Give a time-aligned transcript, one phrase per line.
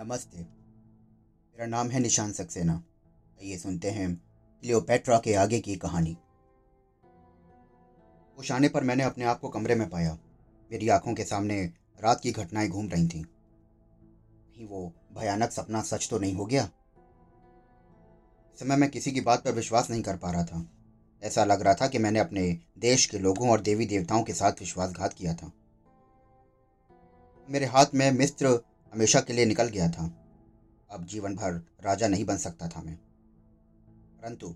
[0.00, 2.72] नमस्ते। मेरा नाम है निशान सक्सेना।
[3.42, 4.22] आइए सुनते हैं
[4.60, 6.16] क्लियोपेट्रा के आगे की कहानी।
[8.38, 10.18] उस आने पर मैंने अपने आप को कमरे में पाया।
[10.72, 11.64] मेरी आँखों के सामने
[12.04, 16.70] रात की घटनाएँ घूम रही थीं। कहीं वो भयानक सपना सच तो नहीं हो गया?
[18.60, 20.70] समय मैं किसी की बात पर विश्वास नहीं कर पा रहा था।
[21.22, 24.52] ऐसा लग रहा था कि मैंने अपने देश के लोगों और देवी देवताओं के साथ
[24.52, 25.52] विश्वासघात किया था।
[27.50, 30.16] मेरे हाथ में मिस्त्र हमेशा के लिए निकल गया था।
[30.90, 31.52] अब जीवन भर
[31.84, 32.96] राजा नहीं बन सकता था मैं।
[34.20, 34.48] परंतु,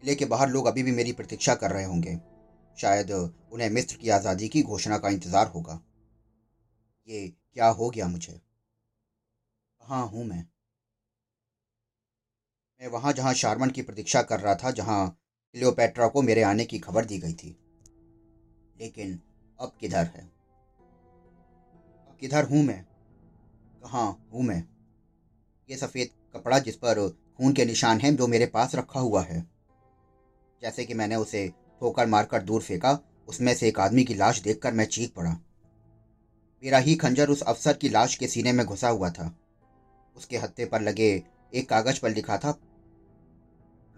[0.00, 2.20] किले के बाहर लोग अभी भी मेरी प्रतीक्षा कर रहे होंगे।
[2.78, 3.10] शायद
[3.52, 5.80] उन्हें मिस्र की आज़ादी की घोषणा का इंतज़ार होगा।
[7.08, 8.32] ये क्या हो गया मुझे?
[9.80, 10.46] कहाँ हूँ मैं?
[12.80, 15.18] मैं वहाँ जहाँ शारमन की प्रतीक्षा कर रहा था, जहाँ
[15.52, 17.58] क्लियोपेट्रा को मेरे आने की खबर दी गई थी।
[18.80, 19.20] लेकिन
[19.60, 20.32] अब किधर है?
[22.08, 22.91] अब किधर हूँ मैं?
[23.82, 24.64] कहाँ हूँ मैं?
[25.70, 29.46] ये सफ़ेद कपड़ा जिस पर खून के निशान हैं, जो मेरे पास रखा हुआ है।
[30.62, 31.48] जैसे कि मैंने उसे
[31.80, 35.30] ठोकर मारकर दूर फेंका, उसमें से एक आदमी की लाश देखकर मैं चीख पड़ा।
[36.62, 39.34] मेरा ही खंजर उस अफसर की लाश के सीने में घुसा हुआ था।
[40.16, 41.24] उसके हत्थे पर लगे
[41.54, 42.58] एक कागज़ पर लिखा था,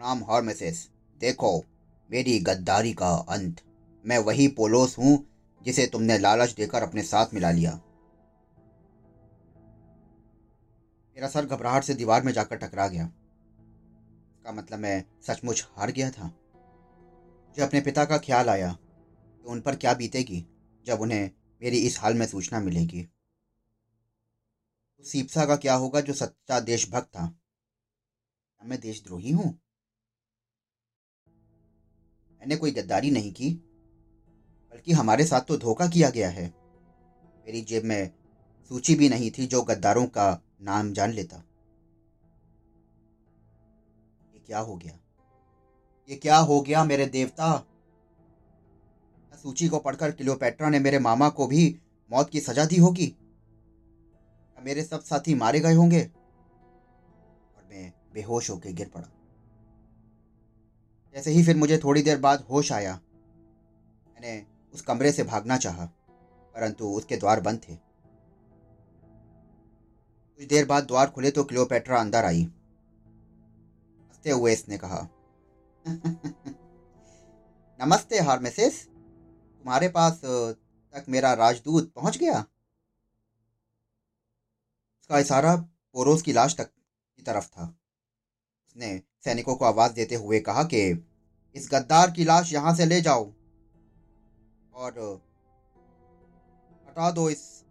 [0.00, 0.88] नाम हॉर्मेसिस,
[1.20, 1.64] देखो,
[2.10, 3.60] मेरी गद्दारी का अंत।
[4.04, 5.26] मैं वही पोलोस हूँ,
[5.62, 7.80] जिसे तुमने लालच देकर अपने साथ मिला लिया।
[11.14, 16.10] मेरा सर घबराहट से दीवार में जाकर टकरा गया। इसका मतलब मैं सचमुच हार गया
[16.10, 20.46] था। मुझे अपने पिता का ख्याल आया कि उन पर क्या बीतेगी
[20.86, 21.30] जब उन्हें
[21.62, 23.08] मेरी इस हाल में सूचना मिलेगी।
[24.98, 27.26] उस सीपसा का क्या होगा जो सच्चा देशभक्त था?
[27.26, 29.60] क्या मैं देशद्रोही हूँ?
[32.40, 33.50] मैंने कोई गद्दारी नहीं की,
[34.72, 36.54] बल्कि हमारे साथ तो धोखा किया गया है।
[37.46, 38.10] मेरी जेब में
[38.68, 41.36] सूची भी नहीं थी जो गद्दारों का नाम जान लेता।
[44.34, 44.98] ये क्या हो गया?
[46.08, 47.66] ये क्या हो गया मेरे देवता?
[49.42, 53.14] सूची को पढ़कर क्लियोपेट्रा ने मेरे मामा को भी मौत की सजा दी होगी।
[54.58, 56.02] मेरे सब साथी मारे गए होंगे?
[57.56, 59.08] और मैं बेहोश होकर गिर पड़ा।
[61.14, 62.94] जैसे ही फिर मुझे थोड़ी देर बाद होश आया,
[64.08, 65.86] मैंने उस कमरे से भागना चाहा,
[66.54, 67.83] परंतु उसके द्वार बंद थे।
[70.36, 72.42] कुछ देर बाद द्वार खुले तो क्लियोपेट्रा अंदर आई।
[74.08, 75.08] हँसते हुए इसने कहा,
[77.80, 82.46] नमस्ते हार्मेसिस तुम्हारे पास तक मेरा राजदूत पहुँच गया।
[85.00, 85.56] उसका इशारा
[85.92, 86.70] पोरोस की लाश तक
[87.16, 87.78] की तरफ़ था।
[88.68, 91.08] उसने सैनिकों को आवाज़ देते हुए कहा कि,
[91.54, 93.32] इस गद्दार की लाश यहाँ से ले जाओ।
[94.74, 95.22] और,
[96.88, 97.64] हटा दो इस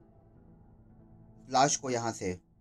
[1.49, 2.52] लाश को यहाँ से।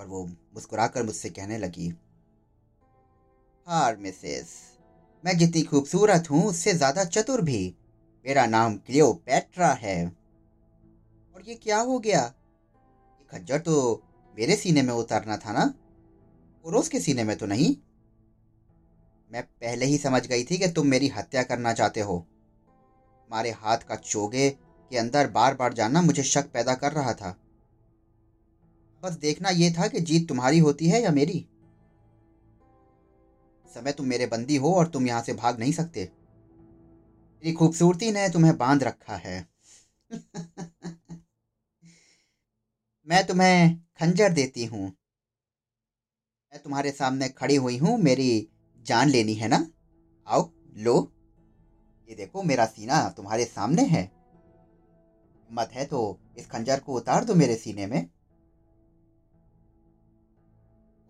[0.00, 1.88] और वो मुस्कुराकर मुझसे कहने लगी,
[3.66, 4.48] हार, मिसेस,
[5.24, 7.74] मैं जितनी खूबसूरत हूँ, उससे ज़्यादा चतुर भी।
[8.26, 10.04] मेरा नाम क्लियोपेट्रा है।
[11.36, 12.20] और ये क्या हो गया?
[13.20, 14.02] ये खज्जर तो
[14.36, 15.66] मेरे सीने में उतरना था ना?
[16.64, 17.76] पुरुष के सीने में तो नहीं?
[19.30, 23.78] मैं पहले ही समझ गई थी कि तुम मेरी हत्या करना चाहते हो। तुम्हारे हाथ
[23.78, 27.36] का चोगे के अंदर बार बार जाना मुझे शक पैदा कर रहा था।
[29.02, 31.46] बस देखना यह था कि जीत तुम्हारी होती है या मेरी।
[33.74, 36.12] समय तुम मेरे बंदी हो और तुम यहाँ से भाग नहीं सकते।
[37.42, 39.48] मेरी खूबसूरती ने तुम्हें बाँध रखा है।
[43.08, 44.92] मैं तुम्हें खंजर देती हूँ।
[46.52, 48.48] मैं तुम्हारे सामने खड़ी हुई हूँ, मेरी
[48.86, 49.66] जान लेनी है ना?
[50.26, 51.12] आओ, लो।
[52.08, 54.02] ये देखो, मेरा सीना तुम्हारे सामने है।
[55.50, 58.10] हिम्मत है तो इस खंजर को उतार दो मेरे सीने में।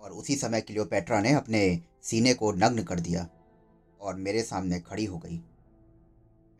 [0.00, 3.28] और उसी समय क्लियोपेट्रा ने अपने सीने को नग्न कर दिया
[4.00, 5.36] और मेरे सामने खड़ी हो गई।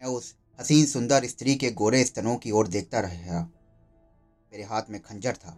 [0.03, 3.41] मैं उस हसीन सुंदर स्त्री के गोरे स्तनों की ओर देखता रहा।
[4.53, 5.51] मेरे हाथ में खंजर था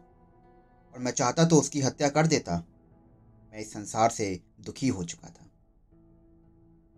[0.95, 2.57] और मैं चाहता तो उसकी हत्या कर देता।
[3.53, 5.51] मैं इस संसार से दुखी हो चुका था।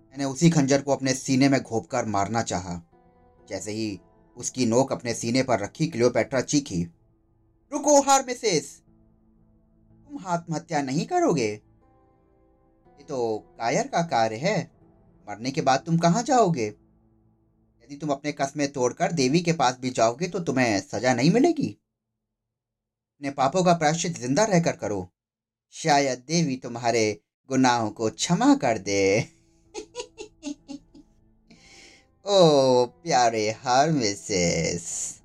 [0.08, 2.82] मैंने उसी खंजर को अपने सीने में घोपकर मारना चाहा।
[3.48, 4.00] जैसे ही
[4.36, 6.82] उसकी नोक अपने सीने पर रखी, क्लियोपेट्रा चीखी,
[7.72, 8.83] रुको हार मिसेस!
[10.14, 11.46] तुम आत्महत्या नहीं करोगे?
[11.46, 14.70] ये तो कायर का कार्य है।
[15.28, 16.66] मरने के बाद तुम कहाँ जाओगे?
[16.66, 21.68] यदि तुम अपने कस्में तोड़कर देवी के पास भी जाओगे तो तुम्हें सजा नहीं मिलेगी।
[21.68, 25.12] अपने पापों का प्रायश्चित ज़िंदा रहकर करो।
[25.70, 29.20] शायद देवी तुम्हारे गुनाहों को क्षमा कर दे।
[32.26, 35.20] ओ प्यारे हर मिसेस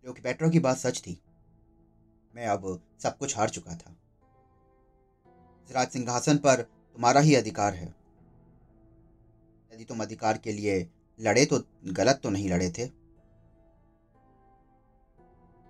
[0.00, 1.22] क्लियोपेट्रा की बात सच थी।
[2.36, 2.64] मैं अब
[3.00, 3.94] सब कुछ हार चुका था।
[5.64, 7.86] इस राज सिंहासन पर तुम्हारा ही अधिकार है।
[9.72, 10.74] यदि तुम अधिकार के लिए
[11.18, 11.60] लड़े तो
[11.92, 12.86] गलत तो नहीं लड़े थे।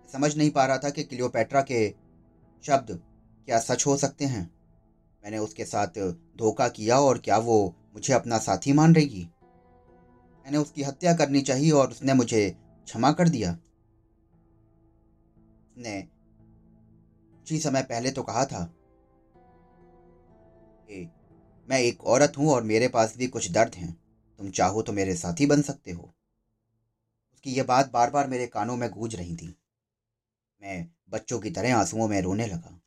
[0.08, 1.88] समझ नहीं पा रहा था कि क्लियोपेट्रा के
[2.64, 2.90] शब्द
[3.48, 4.42] क्या सच हो सकते हैं।
[5.22, 5.98] मैंने उसके साथ
[6.38, 9.22] धोखा किया और क्या वो मुझे अपना साथी मान रहेगी
[10.46, 12.50] मैंने उसकी हत्या करनी चाहिए और उसने मुझे
[12.84, 13.52] क्षमा कर दिया।
[15.70, 16.15] उसने
[17.46, 18.64] कुछ ही समय पहले तो कहा था
[20.88, 21.10] कि
[21.68, 23.92] मैं एक औरत हूँ और मेरे पास भी कुछ दर्द हैं।
[24.38, 26.02] तुम चाहो तो मेरे साथी बन सकते हो।
[27.34, 29.46] उसकी यह बात बार बार मेरे कानों में गूंज रही थी।
[30.62, 32.80] मैं बच्चों की तरह आंसुओं में रोने लगा।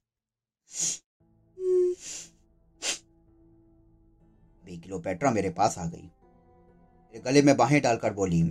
[4.65, 8.41] किलो पेट्रा मेरे पास आ गई। मेरे गले में बाहें डालकर बोली,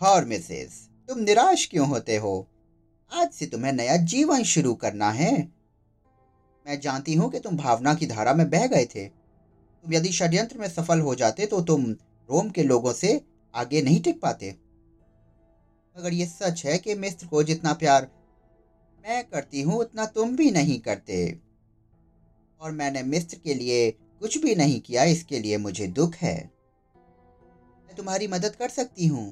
[0.00, 2.48] हार मिसेस, तुम निराश क्यों होते हो?
[3.12, 5.32] आज से तुम्हें नया जीवन शुरू करना है।
[6.66, 10.58] मैं जानती हूँ कि तुम भावना की धारा में बह गए थे। तुम यदि षड्यंत्र
[10.58, 11.84] में सफल हो जाते तो तुम
[12.28, 13.20] रोम के लोगों से
[13.54, 14.50] आगे नहीं टिक पाते।
[15.96, 18.08] अगर ये सच है कि मिस्र को जितना प्यार
[19.04, 21.38] मैं करती हूँ, उतना तुम भी नहीं करते।
[22.60, 26.36] और मैंने मिस्र के लिए कुछ भी नहीं किया, इसके लिए मुझे दुख है।
[27.86, 29.30] मैं तुम्हारी मदद कर सकती हूँ।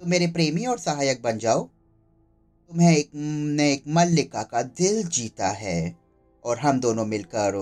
[0.00, 1.68] तुम मेरे प्रेमी और सहायक बन जाओ।
[2.74, 5.96] तुम्हें एक, ने एक मल्लिका का दिल जीता है
[6.44, 7.52] और हम दोनों मिलकर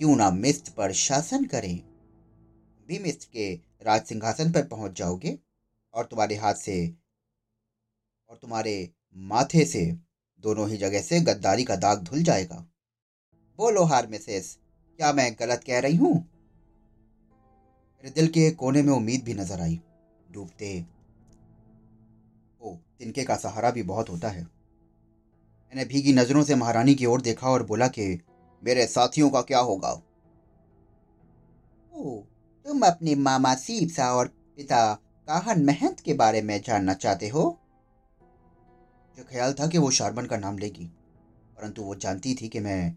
[0.00, 1.76] क्यों ना मिस्र पर शासन करें।
[2.88, 3.52] भी मिस्र के
[3.86, 5.38] राज सिंहासन पर पहुँच जाओगे
[5.94, 6.76] और तुम्हारे हाथ से
[8.28, 9.84] और तुम्हारे माथे से
[10.44, 12.64] दोनों ही जगह से गद्दारी का दाग धुल जाएगा।
[13.58, 14.58] बोलो हार मिसेस,
[14.98, 16.14] क्या मैं गलत कह रही हूँ?
[17.94, 19.80] मेरे दिल के कोने में उम्मीद भी नज़र आई।
[20.32, 20.93] डूबते
[23.00, 27.48] तिनके का सहारा भी बहुत होता है। मैंने भीगी नज़रों से महारानी की ओर देखा
[27.48, 28.20] और बोला कि,
[28.64, 29.90] मेरे साथियों का क्या होगा?
[31.94, 32.22] ओ,
[32.66, 34.94] तुम अपने मामा सीपसा और पिता
[35.28, 37.58] काहन महंत के बारे में जानना चाहते हो?
[39.18, 40.84] जो ख्याल था कि वो शारमन का नाम लेगी,
[41.58, 42.90] परंतु वो जानती थी कि मैं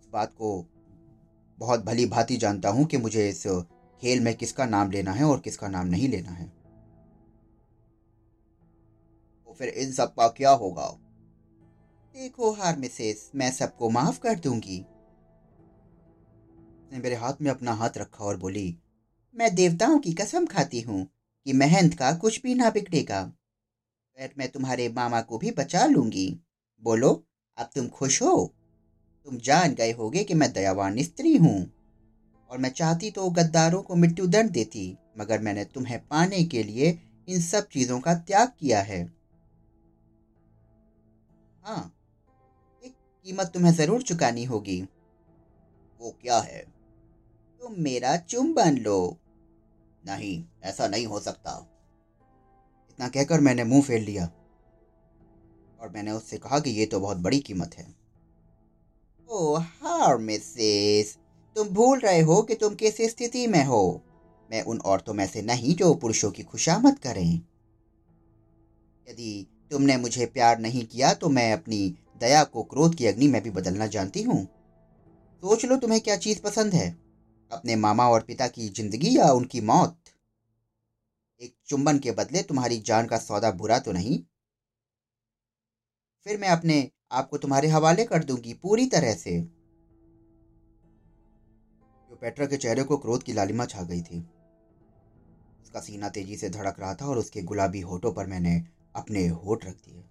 [0.00, 0.66] इस बात को
[1.58, 3.46] बहुत भली भांति जानता हूँ कि मुझे इस
[4.02, 6.59] खेल में किसका नाम लेना है और किसका नाम नहीं लेना है।
[9.50, 10.86] तो फिर इन सब का क्या होगा?
[12.14, 14.86] देखो, हार मिसेस मैं सबको माफ़ कर दूँगी।
[16.92, 18.78] ने मेरे हाथ में अपना हाथ रखा और बोली,
[19.34, 21.06] मैं देवताओं की कसम खाती हूँ
[21.44, 23.32] कि महंत का कुछ भी ना बिगड़ेगा।
[24.18, 26.40] फिर मैं तुम्हारे मामा को भी बचा लूँगी।
[26.82, 27.26] बोलो,
[27.58, 28.54] अब तुम खुश हो?
[29.24, 31.72] तुम जान गए होगे कि मैं दयावान स्त्री हूँ।
[32.50, 36.98] और मैं चाहती तो गद्दारों को मृत्यु दंड देती, मगर मैंने तुम्हें पाने के लिए
[37.28, 39.19] इन सब चीज़ों का त्याग किया है।
[41.62, 41.94] हाँ
[42.84, 42.92] एक
[43.24, 44.88] कीमत तुम्हें ज़रूर चुकानी होगी।
[46.00, 46.66] वो क्या है?
[47.60, 49.16] तुम मेरा चुंबन लो।
[50.06, 51.66] नहीं, ऐसा नहीं हो सकता।
[52.90, 54.30] इतना कहकर मैंने मुँह फेर लिया।
[55.80, 57.94] और मैंने उससे कहा कि ये तो बहुत बड़ी कीमत है।
[59.28, 61.18] ओ हार मिसेस।
[61.56, 64.02] तुम भूल रहे हो कि तुम किस स्थिति में हो।
[64.50, 67.40] मैं उन औरतों में से नहीं जो पुरुषों की खुशामद करें।
[69.08, 73.42] यदि तुमने मुझे प्यार नहीं किया तो मैं अपनी दया को क्रोध की अग्नि में
[73.42, 74.44] भी बदलना जानती हूँ।
[75.42, 76.88] सोच लो तुम्हें क्या चीज़ पसंद है।
[77.50, 79.96] अपने मामा और पिता की ज़िंदगी या उनकी मौत?
[81.40, 84.18] एक चुंबन के बदले तुम्हारी जान का सौदा बुरा तो नहीं?
[86.26, 89.40] फिर मैं अपने आप को तुम्हारे हवाले कर दूँगी पूरी तरह से।
[92.22, 94.18] पेट्रा के चेहरे को क्रोध की लालिमा छा गई थी।
[95.62, 98.62] उसका सीना तेज़ी से धड़क रहा था और उसके गुलाबी होठों पर मैंने
[98.96, 100.04] अपने होठ रख दिए।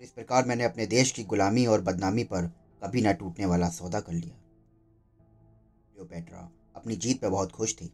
[0.00, 2.46] इस प्रकार मैंने अपने देश की गुलामी और बदनामी पर
[2.82, 4.36] कभी न टूटने वाला सौदा कर लिया।
[6.04, 7.86] पेट्रा अपनी जीत पर बहुत खुश थी।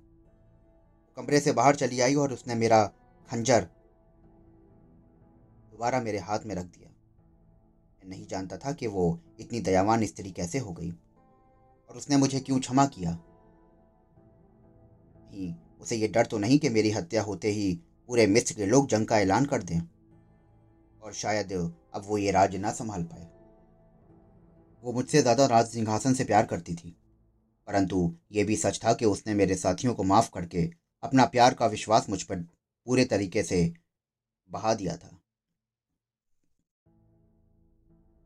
[1.16, 2.86] कमरे से बाहर चली आई और उसने मेरा
[3.30, 3.64] खंजर
[5.70, 6.90] दोबारा मेरे हाथ में रख दिया।
[8.00, 10.90] मैं नहीं जानता था कि वो इतनी दयावान स्त्री कैसे हो गई
[11.90, 13.10] और उसने मुझे क्यों क्षमा किया।
[15.30, 18.88] नहीं, उसे ये डर तो नहीं कि मेरी हत्या होते ही पूरे मिस्र के लोग
[18.88, 19.78] जंग का ऐलान कर दें
[21.02, 23.26] और शायद अब वो ये राज्य ना संभाल पाए।
[24.82, 26.96] वो मुझसे ज़्यादा राज सिंहासन से प्यार करती थी।
[27.68, 30.62] परंतु ये भी सच था कि उसने मेरे साथियों को माफ़ करके
[31.02, 32.36] अपना प्यार का विश्वास मुझ पर
[32.86, 33.74] पूरे तरीके से
[34.50, 35.10] बहा दिया था।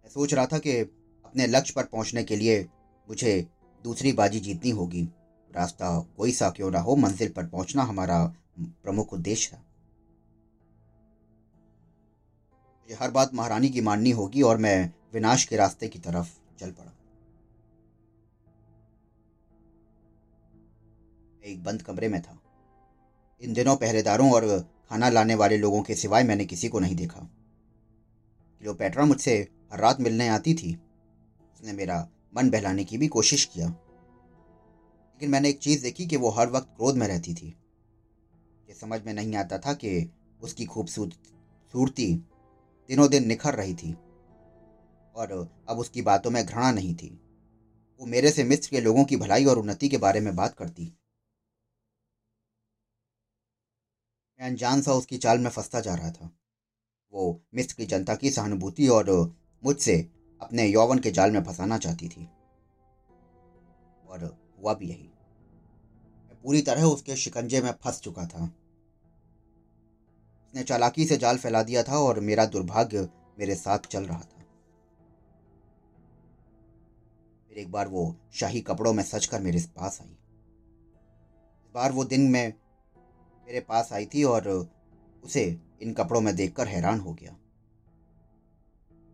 [0.04, 2.60] मैं सोच रहा था कि अपने लक्ष्य पर पहुँचने के लिए
[3.08, 3.48] मुझे
[3.84, 5.08] दूसरी बाजी जीतनी होगी।
[5.50, 8.24] रास्ता कोई सा क्यों ना हो, मंजिल पर पहुँचना हमारा
[8.58, 9.64] प्रमुख उद्देश्य था।
[12.90, 16.70] मुझे हर बात महारानी की माननी होगी और मैं विनाश के रास्ते की तरफ़ चल
[16.70, 16.92] पड़ा।
[21.44, 22.38] एक बंद कमरे में था।
[23.40, 27.20] इन दिनों पहरेदारों और खाना लाने वाले लोगों के सिवाय मैंने किसी को नहीं देखा।
[28.58, 30.74] क्लियोपेट्रा मुझसे हर रात मिलने आती थी।
[31.54, 36.30] उसने मेरा मन बहलाने की भी कोशिश किया। लेकिन मैंने एक चीज़ देखी कि वो
[36.30, 37.56] हर वक्त क्रोध में रहती थी।
[38.68, 40.10] ये समझ में नहीं आता था कि
[40.42, 42.26] उसकी खूबसूरती
[42.90, 43.92] दिनों दिन निखर रही थी
[45.14, 47.20] और अब उसकी बातों में घृणा नहीं थी।
[48.00, 50.82] वो मेरे से मिस्र के लोगों की भलाई और उन्नति के बारे में बात करती।
[54.40, 56.30] मैं अनजान सा उसकी चाल में फंसता जा रहा था।
[57.12, 60.10] वो मिस्र की जनता की सहानुभूति और मुझसे
[60.42, 62.24] अपने यौवन के जाल में फंसाना चाहती थी।
[64.08, 65.08] और हुआ भी यही।
[66.26, 68.59] मैं पूरी तरह उसके शिकंजे में फंस चुका था।
[70.50, 74.44] उसने चालाकी से जाल फैला दिया था और मेरा दुर्भाग्य मेरे साथ चल रहा था।
[77.48, 82.20] फिर एक बार वो शाही कपड़ों में सजकर मेरे पास आई। इस बार वो दिन
[82.20, 82.52] में
[83.48, 84.48] मेरे पास आई थी और
[85.24, 85.44] उसे
[85.82, 87.36] इन कपड़ों में देखकर हैरान हो गया।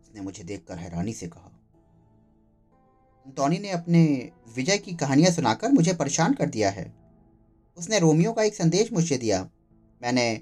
[0.01, 1.51] उसने मुझे देखकर हैरानी से कहा,
[3.25, 6.91] अंतोनी ने अपने विजय की कहानियाँ सुनाकर मुझे परेशान कर दिया है।
[7.77, 9.41] उसने रोमियो का एक संदेश मुझे दिया।
[10.01, 10.41] मैंने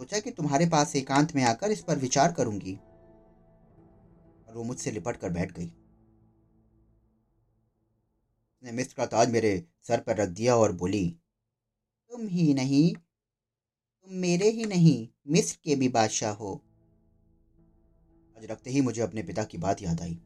[0.00, 2.72] सोचा कि तुम्हारे पास एकांत में आकर इस पर विचार करूँगी।
[4.48, 5.66] और वो मुझसे लिपट कर बैठ गई।
[8.46, 9.50] उसने मिस्र का ताज मेरे
[9.82, 11.08] सर पर रख दिया और बोली,
[12.10, 16.54] तुम ही नहीं, तुम मेरे ही नहीं, मिस्र के भी बादशाह हो।
[18.36, 20.18] आज रखते ही मुझे अपने पिता की बात याद आई,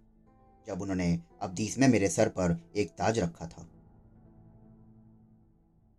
[0.66, 3.68] जब उन्होंने अब्दीस में मेरे सर पर एक ताज रखा था।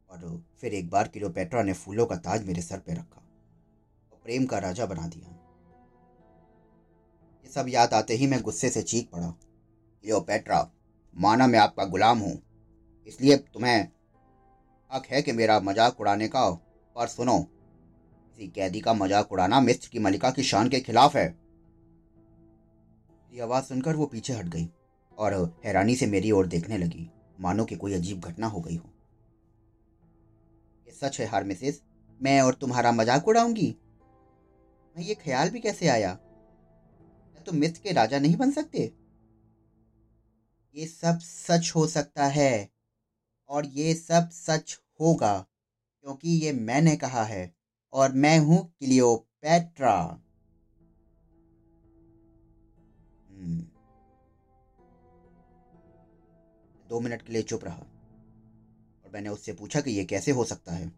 [0.09, 3.21] और फिर एक बार किलोपेट्रा ने फूलों का ताज मेरे सर पर रखा।
[4.25, 5.29] प्रेम का राजा बना दिया।
[7.45, 10.59] ये सब याद आते ही मैं गुस्से से चीख पड़ा। किलोपेट्रा
[11.15, 12.41] माना मैं आपका गुलाम हूँ।
[13.07, 13.87] इसलिए तुम्हें
[14.91, 16.49] हक है कि मेरा मज़ाक उड़ाने का
[16.95, 21.27] पर सुनो, किसी कैदी का मज़ाक उड़ाना मिस्र की मलिका की शान के खिलाफ है।
[23.31, 24.67] आवाज़ सुनकर वो पीछे हट गई
[25.17, 25.33] और
[25.65, 28.89] हैरानी से मेरी ओर देखने लगी। मानो कि कोई अजीब घटना हो गई हो।
[30.87, 31.81] ये सच है हार मिसेस
[32.21, 33.75] मैं और तुम्हारा मज़ाक उड़ाऊँगी?
[34.95, 36.13] मैं ये ख्याल भी कैसे आया?
[36.13, 38.91] क्या तुम मिस्र के राजा नहीं बन सकते?
[40.75, 42.69] ये सब सच हो सकता है
[43.49, 45.37] और ये सब सच होगा,
[46.05, 47.53] क्योंकि ये मैंने कहा है
[47.93, 50.21] और मैं हूँ क्लियोपेट्रा।
[53.29, 53.59] हम्म।
[56.89, 60.73] दो मिनट के लिए चुप रहा और मैंने उससे पूछा कि ये कैसे हो सकता
[60.73, 60.91] है?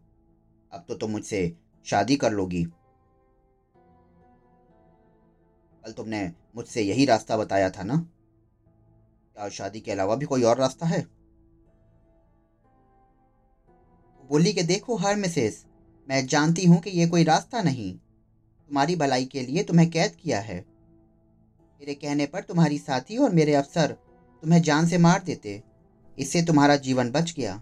[0.72, 2.66] अब तो तुम तो मुझसे शादी कर लोगी।
[5.88, 7.96] कल तुमने मुझसे यही रास्ता बताया था ना?
[9.36, 11.00] क्या शादी के अलावा भी कोई और रास्ता है?
[14.30, 15.64] बोली कि देखो हर मिसेस,
[16.08, 20.40] मैं जानती हूँ कि यह कोई रास्ता नहीं। तुम्हारी भलाई के लिए तुम्हें कैद किया
[20.40, 20.58] है।
[21.80, 23.92] मेरे कहने पर तुम्हारी साथी और मेरे अफसर
[24.42, 25.62] तुम्हें जान से मार देते।
[26.18, 27.54] इससे तुम्हारा जीवन बच गया।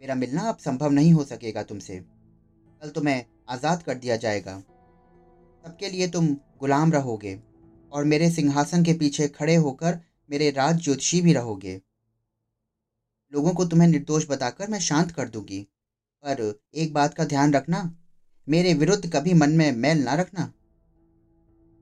[0.00, 1.98] मेरा मिलना अब संभव नहीं हो सकेगा तुमसे।
[2.82, 4.62] कल तुम्हें आज़ाद कर दिया जाएगा।
[5.64, 6.26] सबके लिए तुम
[6.60, 7.38] गुलाम रहोगे
[7.92, 9.98] और मेरे सिंहासन के पीछे खड़े होकर
[10.30, 11.80] मेरे राज ज्योतिषी भी रहोगे।
[13.32, 15.60] लोगों को तुम्हें निर्दोष बताकर मैं शांत कर दूँगी।
[16.24, 17.98] पर एक बात का ध्यान रखना,
[18.48, 20.52] मेरे विरुद्ध कभी मन में मैल ना रखना।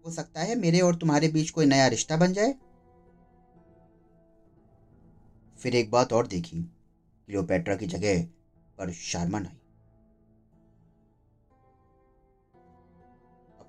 [0.04, 2.54] हो सकता है मेरे और तुम्हारे बीच कोई नया रिश्ता बन जाए।
[5.58, 6.62] फिर एक बात और देखी,
[7.28, 8.22] क्लियोपेट्रा की जगह
[8.78, 9.59] पर शारमन आई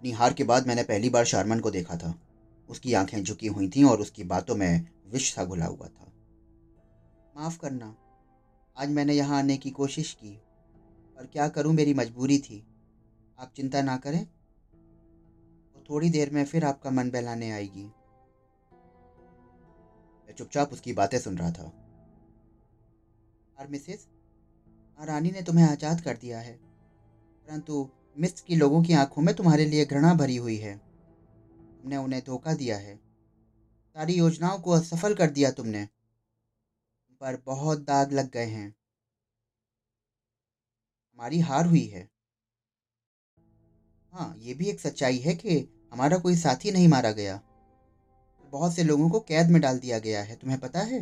[0.01, 2.19] अपनी हार के बाद मैंने पहली बार शारमन को देखा था।
[2.69, 6.13] उसकी आँखें झुकी हुई थीं और उसकी बातों में विष सा घुला हुआ था।
[7.37, 7.95] माफ़ करना,
[8.77, 10.41] आज मैंने यहाँ आने की कोशिश की,
[11.17, 12.67] पर क्या करूँ मेरी मजबूरी थी?
[13.39, 14.25] आप चिंता ना करें।
[15.73, 17.83] तो थोड़ी देर में फिर आपका मन बहलाने आएगी।
[20.27, 21.73] मैं चुपचाप उसकी बातें सुन रहा था।
[23.59, 24.07] और मिसेस।
[25.03, 26.53] रानी ने तुम्हें आज़ाद कर दिया है।
[27.47, 30.77] परंतु मिस्र की लोगों की आँखों में तुम्हारे लिए घृणा भरी हुई है।
[31.81, 32.95] तुमने उन्हें धोखा दिया है।
[33.93, 35.85] सारी योजनाओं को असफल कर दिया तुमने।
[37.21, 38.75] पर बहुत दाग लग गए हैं।
[41.13, 42.09] हमारी हार हुई है।
[44.13, 45.59] हाँ ये भी एक सच्चाई है कि
[45.93, 47.41] हमारा कोई साथी नहीं मारा गया।
[48.51, 51.01] बहुत से लोगों को कैद में डाल दिया गया है, तुम्हें पता है?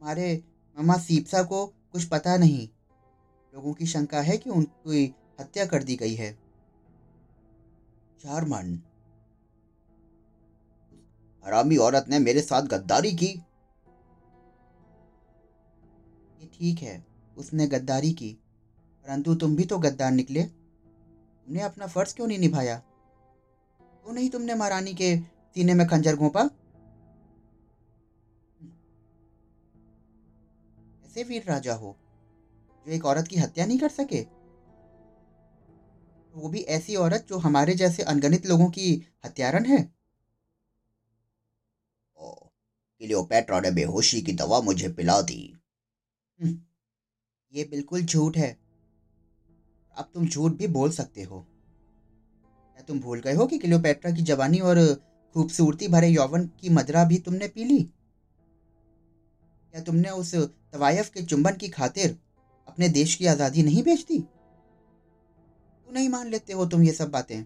[0.00, 0.44] हमारे
[0.78, 2.68] मामा सीपसा को कुछ पता नहीं।
[3.52, 6.32] लोगों की शंका है कि उनकी हत्या कर दी गई है।
[8.20, 8.82] चारमन
[11.44, 13.26] हरामी औरत ने मेरे साथ गद्दारी की।
[16.40, 17.04] ये ठीक है,
[17.36, 18.30] उसने गद्दारी की,
[19.06, 22.76] परंतु तुम भी तो गद्दार निकले। तुमने अपना फ़र्ज़ क्यों नहीं निभाया?
[23.80, 25.16] क्यों नहीं तुमने महारानी के
[25.56, 26.42] सीने में खंजर घोंपा?
[31.06, 31.96] ऐसे वीर राजा हो
[32.86, 34.22] जो एक औरत की हत्या नहीं कर सके?
[36.34, 40.02] वो भी ऐसी औरत जो हमारे जैसे अनगणित लोगों की हत्यारन है।
[43.00, 45.58] क्लियोपेट्रा ने बेहोशी की दवा मुझे पिला दी।
[46.42, 46.58] हम्म,
[47.52, 48.58] ये बिल्कुल झूठ है।
[49.96, 51.40] अब तुम झूठ भी बोल सकते हो।
[52.72, 54.94] क्या तुम भूल गए हो कि क्लियोपेट्रा की जवानी और
[55.34, 57.82] खूबसूरती भरे यौवन की मदरा भी तुमने पी ली?
[59.72, 60.34] क्या तुमने उस
[60.72, 62.18] तवायफ के चुंबन की खातिर
[62.68, 64.18] अपने देश की आज़ादी नहीं बेचती?
[64.18, 67.44] क्यों नहीं मान लेते हो तुम ये सब बातें।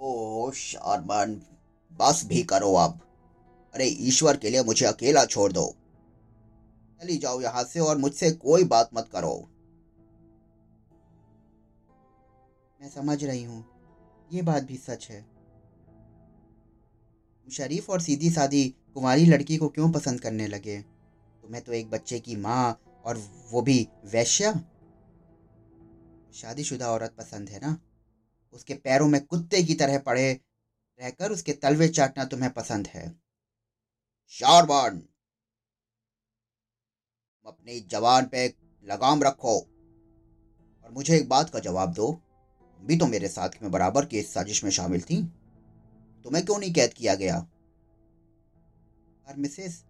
[0.00, 1.42] ओ शारमान
[1.92, 3.00] बस भी करो अब।
[3.74, 5.74] अरे ईश्वर के लिए मुझे अकेला छोड़ दो।
[7.00, 9.48] चली जाओ यहाँ से और मुझसे कोई बात मत करो।
[12.80, 13.64] मैं समझ रही हूँ।
[14.32, 15.24] ये बात भी सच है।
[17.48, 20.84] शरीफ और सीधी सादी कुमारी लड़की को क्यों पसंद करने लगे?
[21.48, 23.16] तुम्हें तो एक बच्चे की माँ और
[23.50, 24.52] वो भी वैश्या।
[26.34, 27.80] शादीशुदा औरत पसंद है ना?
[28.52, 30.40] उसके पैरों में कुत्ते की तरह पड़े
[31.02, 33.20] रहकर उसके तलवे चाटना तुम्हें पसंद है।
[34.28, 35.08] शारबान!
[37.46, 39.58] अपनी जवान पे लगाम रखो।
[40.84, 42.12] और मुझे एक बात का जवाब दो।
[42.76, 45.26] तुम भी तो मेरे साथ में बराबर की इस साजिश में शामिल थी?
[46.24, 47.38] तुम्हें क्यों नहीं कैद किया गया?
[49.28, 49.87] और मिसेस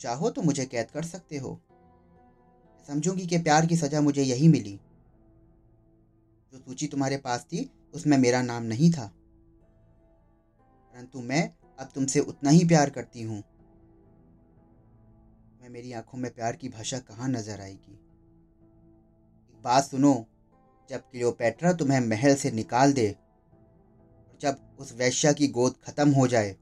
[0.00, 1.60] चाहो तो मुझे कैद कर सकते हो।
[2.88, 4.80] समझूँगी कि प्यार की सजा मुझे यही मिली।
[6.52, 9.06] जो सूची तुम्हारे पास थी, उसमें मेरा नाम नहीं था।
[10.94, 13.42] परंतु मैं अब तुमसे उतना ही प्यार करती हूँ।
[15.62, 17.92] मैं मेरी आँखों में प्यार की भाषा कहाँ नज़र आएगी?
[19.50, 20.26] एक बात सुनो,
[20.90, 26.26] जब क्लियोपेट्रा तुम्हें महल से निकाल दे, और जब उस वैश्या की गोद खत्म हो
[26.28, 26.56] जाए,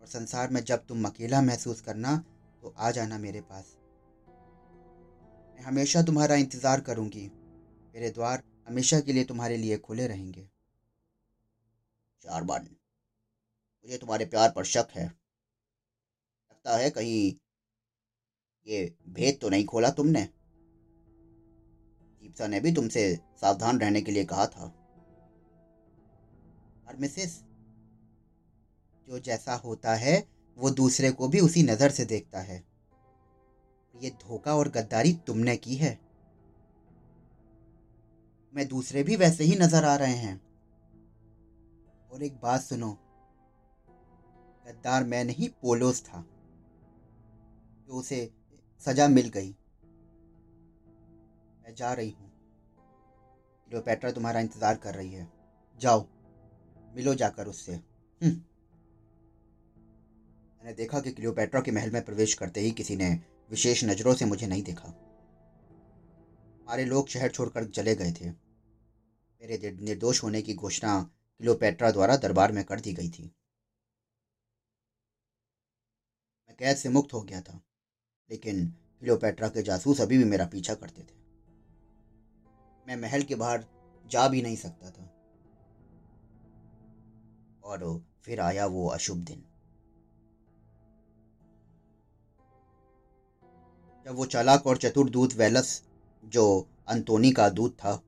[0.00, 2.24] और संसार में जब तुम अकेला महसूस करना
[2.62, 3.76] तो आ जाना मेरे पास।
[5.54, 7.30] मैं हमेशा तुम्हारा इंतज़ार करूँगी।
[7.94, 10.48] मेरे द्वार हमेशा के लिए तुम्हारे लिए खुले रहेंगे।
[12.22, 17.34] चारबान मुझे तुम्हारे प्यार पर शक है। लगता है कहीं
[18.66, 20.22] ये भेद तो नहीं खोला तुमने।
[22.22, 24.64] दीपसा ने भी तुमसे सावधान रहने के लिए कहा था।
[26.88, 27.42] और मिसेस,
[29.08, 32.62] जो जैसा होता है वो दूसरे को भी उसी नज़र से देखता है।
[33.94, 35.98] ये धोखा और गद्दारी तुमने की है।
[38.54, 40.40] मैं दूसरे भी वैसे ही नज़र आ रहे हैं।
[42.12, 42.90] और एक बात सुनो,
[44.66, 46.24] गद्दार मैं नहीं, पोलोस था,
[47.86, 48.30] जो उसे
[48.80, 49.50] सजा मिल गई।
[51.62, 52.30] मैं जा रही हूँ।
[53.68, 55.28] क्लियोपेट्रा तुम्हारा इंतज़ार कर रही है।
[55.78, 56.06] जाओ,
[56.94, 58.40] मिलो जाकर उससे। हम्म।
[60.62, 63.20] मैंने देखा कि क्लियोपेट्रा के महल में प्रवेश करते ही किसी ने
[63.50, 64.88] विशेष नज़रों से मुझे नहीं देखा।
[66.60, 71.02] हमारे लोग शहर छोड़कर चले गए थे। मेरे निर्दोष होने की घोषणा
[71.38, 73.22] क्लियोपेट्रा द्वारा दरबार में कर दी गई थी।
[76.48, 77.60] मैं कैद से मुक्त हो गया था,
[78.30, 78.66] लेकिन
[79.00, 81.20] क्लियोपेट्रा के जासूस अभी भी मेरा पीछा करते थे।
[82.86, 83.64] मैं महल के बाहर
[84.06, 85.04] जा भी नहीं सकता था।
[87.64, 89.44] और फिर आया वो अशुभ दिन।
[94.06, 95.82] जब वो चालाक और चतुर दूत वेलस,
[96.24, 98.02] जो अंतोनी का दूत था,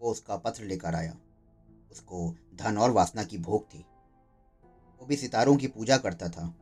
[0.00, 1.16] वो उसका पत्र लेकर आया।
[1.92, 3.78] उसको धन और वासना की भोग थी।
[5.00, 6.54] वो भी सितारों की पूजा करता था।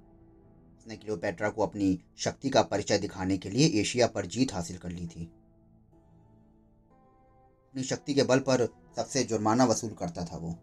[0.78, 4.90] उसने क्लियोपेट्रा को अपनी शक्ति का परिचय दिखाने के लिए एशिया पर जीत हासिल कर
[4.90, 5.24] ली थी।
[7.70, 10.56] अपनी शक्ति के बल पर सबसे जुर्माना वसूल करता था वो।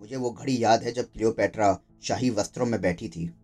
[0.00, 3.37] मुझे वो घड़ी याद है जब क्लियोपेट्रा शाही वस्त्रों में बैठी थी।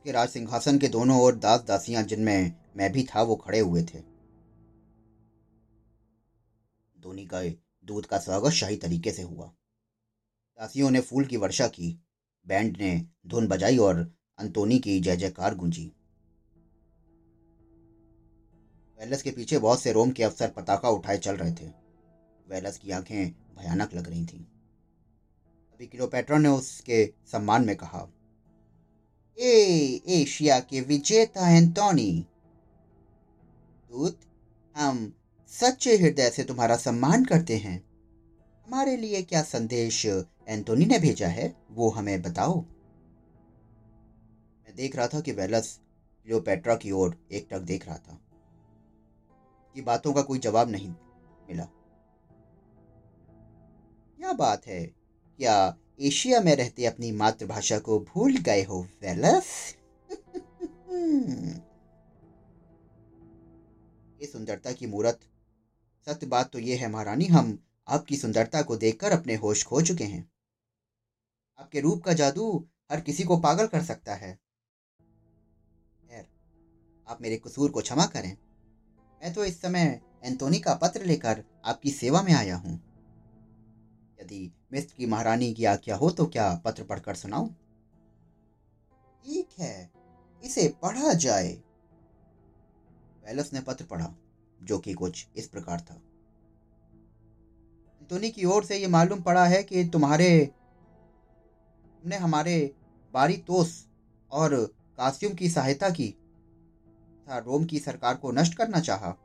[0.00, 3.82] उसके राज सिंहासन के दोनों ओर दास दासियाँ जिनमें मैं भी था, वो खड़े हुए
[3.82, 3.98] थे।
[7.00, 7.42] धोनी का
[7.84, 9.46] दूध का स्वागत शाही तरीके से हुआ।
[10.58, 12.02] दासियों ने फूल की वर्षा की,
[12.46, 15.92] बैंड ने धुन बजाई और अंतोनी की जय जयकार गूंजी।
[19.00, 21.72] वेलस के पीछे बहुत से रोम के अफसर पताका उठाए चल रहे थे।
[22.48, 24.44] वेलस की आँखें भयानक लग रही थीं।
[25.72, 28.08] अभी क्लियोपेट्रा ने उसके सम्मान में कहा
[29.40, 32.26] ए एशिया के विजेता एंटोनी
[33.90, 34.18] दूत
[34.76, 35.12] हम
[35.52, 37.84] सच्चे हृदय से तुम्हारा सम्मान करते हैं
[38.66, 42.66] हमारे लिए क्या संदेश एंटोनी ने भेजा है वो हमें बताओ मैं
[44.76, 45.80] देख रहा था कि वेलस
[46.26, 48.20] क्लियोपेट्रा की ओर एक टक देख रहा था
[49.74, 50.94] की बातों का कोई जवाब नहीं
[51.48, 51.68] मिला
[54.18, 54.92] क्या बात है
[55.38, 59.76] क्या एशिया में रहते अपनी मातृभाषा को भूल गए हो वेलस
[64.20, 65.20] ये सुंदरता की मूर्त।
[66.06, 67.58] सत्य बात तो ये है महारानी, हम
[67.88, 70.30] आपकी सुंदरता को देखकर अपने होश खो चुके हैं।
[71.58, 74.38] आपके रूप का जादू हर किसी को पागल कर सकता है।
[77.08, 78.36] आप मेरे कसूर को क्षमा करें।
[79.22, 82.74] मैं तो इस समय एंटोनी का पत्र लेकर आपकी सेवा में आया हूँ।
[84.22, 87.48] यदि मिस्र की महारानी की आज्ञा हो तो क्या पत्र पढ़कर सुनाऊं?
[89.24, 89.90] ठीक है,
[90.44, 91.52] इसे पढ़ा जाए।
[93.26, 94.14] वेलस ने पत्र पढ़ा,
[94.62, 95.94] जो कि कुछ इस प्रकार था।
[98.02, 100.46] एंटोनी की ओर से ये मालूम पड़ा है कि तुम्हारे,
[102.00, 102.74] तुमने हमारे
[103.14, 103.88] बारी तोस
[104.30, 109.16] और कासियम की सहायता की, तथा रोम की सरकार को नष्ट करना चाहा।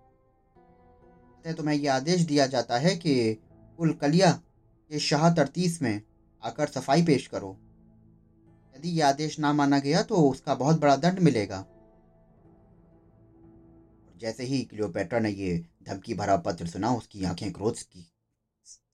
[1.47, 3.33] तुम्हें यह आदेश दिया जाता है कि
[3.77, 4.41] कुल कलिया
[4.91, 6.01] के शाह तरतीस में
[6.43, 7.51] आकर सफ़ाई पेश करो।
[8.75, 11.65] यदि यह आदेश ना माना गया तो उसका बहुत बड़ा दंड मिलेगा।
[14.17, 18.11] जैसे ही क्लियोपेट्रा ने ये धमकी भरा पत्र सुना, उसकी आँखें क्रोध की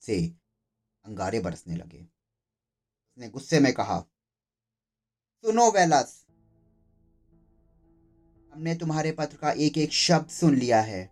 [0.02, 0.16] से
[1.04, 3.98] अंगारे बरसने लगे। उसने गुस्से में कहा,
[5.44, 6.18] सुनो वेलस,
[8.52, 11.02] हमने तुम्हारे पत्र का एक एक शब्द सुन लिया है।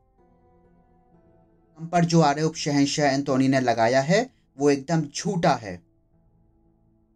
[1.79, 5.75] हम पर जो आरोप शहनशाह एंटोनी ने लगाया है वो एकदम झूठा है।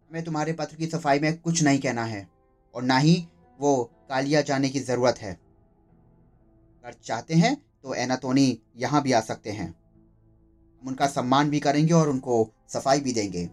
[0.09, 2.27] हमें तुम्हारे पत्र की सफ़ाई में कुछ नहीं कहना है
[2.73, 3.15] और ना ही
[3.59, 9.51] वो कालिया जाने की ज़रूरत है। अगर चाहते हैं तो एनातोनी यहाँ भी आ सकते
[9.51, 13.49] हैं। हम उनका सम्मान भी करेंगे और उनको सफ़ाई भी देंगे।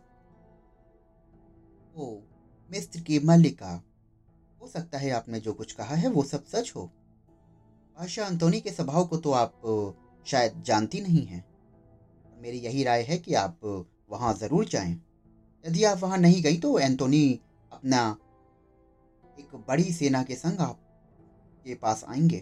[1.94, 2.12] ओ
[2.70, 3.72] मिस्र की मल्लिका,
[4.60, 6.90] हो सकता है आपने जो कुछ कहा है वो सब सच हो।
[7.96, 9.52] बादशाह अंतोनी के स्वभाव को तो आप
[10.26, 11.44] शायद जानती नहीं हैं।
[12.42, 13.60] मेरी यही राय है कि आप
[14.10, 14.92] वहाँ ज़रूर जाएँ।
[15.64, 17.40] यदि आप वहाँ नहीं गई तो एंटोनी
[17.72, 18.00] अपना
[19.38, 20.80] एक बड़ी सेना के संग आप
[21.66, 22.38] के पास आएँगे।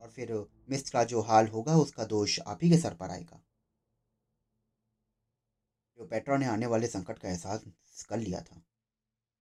[0.00, 0.32] और फिर
[0.70, 3.40] मिस्र का जो हाल होगा, उसका दोष आप ही के सर पर आएगा।
[5.98, 8.62] जो पेट्रा ने आने वाले संकट का एहसास कर लिया था,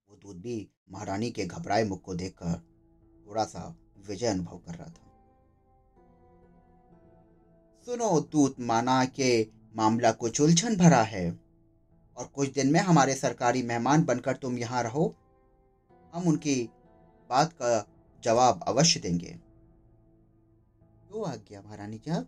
[0.10, 2.60] वो दूध भी महारानी के घबराए मुख को देखकर
[3.28, 3.68] थोड़ा सा
[4.08, 5.11] विजय अनुभव कर रहा था।
[7.88, 11.30] सुनो दूत माना के मामला कुछ उलझन भरा है।
[12.18, 15.16] और कुछ दिन में हमारे सरकारी मेहमान बनकर तुम यहाँ रहो।
[16.14, 16.70] हम उनकी
[17.30, 17.86] बात का
[18.24, 19.40] जवाब अवश्य देंगे।
[21.12, 22.26] जो आज्ञा महारानी क्या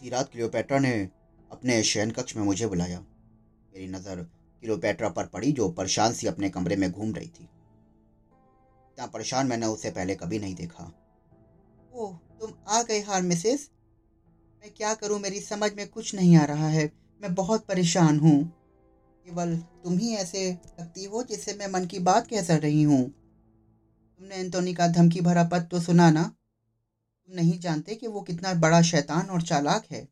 [0.00, 0.92] रात क्लियोपेट्रा ने
[1.50, 4.22] अपने शयन कक्ष में मुझे बुलाया। मेरी नज़र
[4.62, 9.66] क्लियोपेट्रा पर पड़ी, जो परेशान सी अपने कमरे में घूम रही थी। इतना परेशान मैंने
[9.66, 10.92] उसे पहले कभी नहीं देखा।
[11.94, 13.70] ओह, तुम आ गए हार, मिसेस।
[14.62, 15.20] मैं क्या करूँ?
[15.20, 18.44] मेरी समझ में कुछ नहीं आ रहा है। मैं बहुत परेशान हूँ।
[19.26, 23.10] केवल तुम ही ऐसे लगती हो जिससे मैं मन की बात कह रही हूँ।
[24.18, 26.22] तुमने एंटोनी का धमकी भरा पद तो सुना ना?
[26.22, 30.08] तुम नहीं जानते कि वो कितना बड़ा शैतान और चालाक है।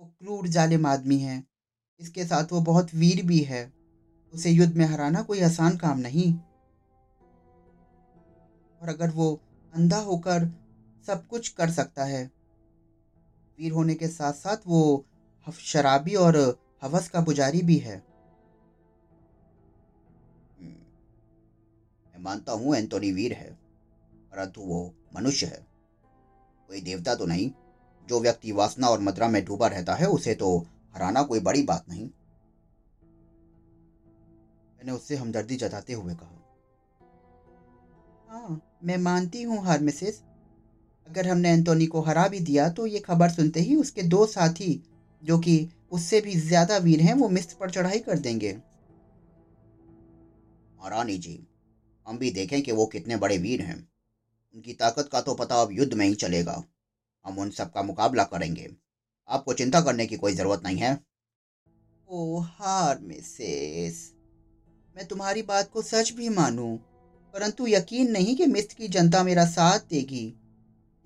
[0.00, 1.44] वो क्रूर, जालिम आदमी है।
[2.00, 3.72] इसके साथ वो बहुत वीर भी है।
[4.34, 6.34] उसे युद्ध में हराना कोई आसान काम नहीं।
[8.82, 9.40] और अगर वो
[9.72, 10.46] अंधा होकर
[11.06, 12.24] सब कुछ कर सकता है।
[13.58, 15.04] वीर होने के साथ साथ वो
[15.46, 16.36] शराबी और
[16.82, 17.96] हवस का पुजारी भी है।
[20.58, 20.74] हम्म,
[22.14, 23.50] मैं मानता हूँ एंटोनी वीर है
[24.32, 24.80] परंतु वो
[25.16, 25.66] मनुष्य है।
[26.68, 27.50] कोई देवता तो नहीं
[28.08, 30.56] जो व्यक्ति वासना और मदरा में डूबा रहता है उसे तो
[30.94, 32.08] हराना कोई बड़ी बात नहीं।
[34.78, 36.34] मैंने उससे हमदर्दी जताते हुए कहा।
[38.28, 40.22] हाँ मैं मानती हूँ हार मिसेस
[41.06, 44.80] अगर हमने एंटोनी को हरा भी दिया तो ये खबर सुनते ही उसके दो साथी,
[45.22, 48.52] जो कि उससे भी ज़्यादा वीर हैं, वो मिस्र पर चढ़ाई कर देंगे।
[50.78, 51.46] महारानी जी,
[52.06, 53.78] हम भी देखें कि वो कितने बड़े वीर हैं।
[54.54, 56.62] उनकी ताकत का तो पता अब युद्ध में ही चलेगा।
[57.24, 58.68] हम उन सब का मुकाबला करेंगे।
[59.28, 60.98] आपको चिंता करने की कोई ज़रूरत नहीं है।
[62.08, 64.12] ओ हार मिसेस
[64.96, 66.76] मैं तुम्हारी बात को सच भी मानूं।
[67.34, 70.26] परंतु यकीन नहीं कि मिस्र की जनता मेरा साथ देगी।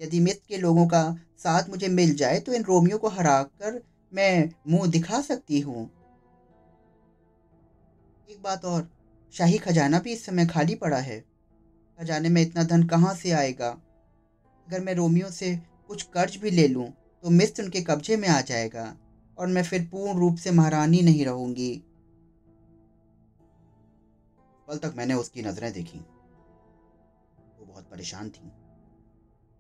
[0.01, 1.03] यदि मिस्र के लोगों का
[1.39, 3.81] साथ मुझे मिल जाए तो इन रोमियो को हरा कर
[4.13, 5.85] मैं मुँह दिखा सकती हूँ।
[8.29, 8.89] एक बात और,
[9.33, 11.19] शाही खजाना भी इस समय खाली पड़ा है।
[11.99, 13.69] खजाने में इतना धन कहाँ से आएगा?
[14.69, 15.55] अगर मैं रोमियो से
[15.89, 16.89] कुछ कर्ज भी ले लूँ
[17.25, 18.95] तो मिस्र उनके कब्जे में आ जाएगा,
[19.39, 21.75] और मैं फिर पूर्ण रूप से महारानी नहीं रहूँगी।
[24.69, 26.01] कल तक मैंने उसकी नज़रें देखी।
[27.93, 28.51] परेशान थी।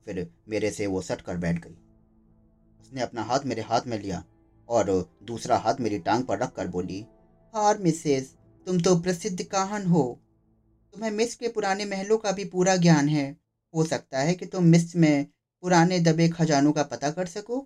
[0.06, 1.76] फिर मेरे से वो सट कर बैठ गई।
[2.80, 4.24] उसने अपना हाथ मेरे हाथ में लिया
[4.68, 4.90] और
[5.22, 7.06] दूसरा हाथ मेरी टांग पर रख कर बोली,
[7.54, 8.34] हार मिसेस,
[8.66, 10.18] तुम तो प्रसिद्ध काहन हो।
[10.94, 13.36] तुम्हें मिस्र के पुराने महलों का भी पूरा ज्ञान है।
[13.74, 15.26] हो सकता है कि तुम मिस में
[15.62, 17.56] पुराने दबे खजानों का पता कर सको।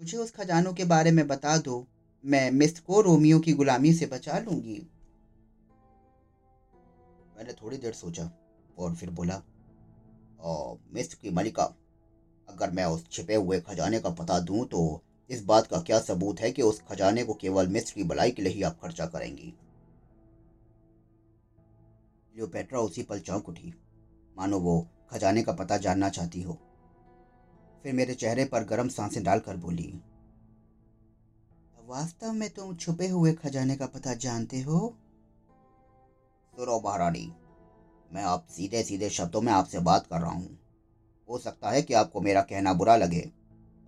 [0.00, 1.86] मुझे उस खजानों के बारे में बता दो।
[2.24, 4.78] मैं मिस को रोमियो की गुलामी से बचा लूँगी।
[7.36, 8.30] मैंने थोड़ी देर सोचा।
[8.78, 9.42] और फिर बोला
[10.94, 11.64] मिस्र की मलिका,
[12.48, 16.40] अगर मैं उस छिपे हुए खजाने का पता दूँ तो इस बात का क्या सबूत
[16.40, 19.54] है कि उस खजाने को केवल मिस्र की भलाई के लिए ही आप खर्चा करेंगी?
[22.34, 23.72] लियोपेट्रा उसी पल चौंक उठी।
[24.36, 26.58] मानो वो खजाने का पता जानना चाहती हो।
[27.82, 29.92] फिर मेरे चेहरे पर गर्म साँसें डालकर बोली
[31.86, 34.78] वास्तव में तुम छुपे हुए खजाने का पता जानते हो?
[36.54, 37.32] सुनो महारानी
[38.10, 40.58] मैं आप सीधे सीधे शब्दों में आपसे बात कर रहा हूँ।
[41.28, 43.20] हो सकता है कि आपको मेरा कहना बुरा लगे,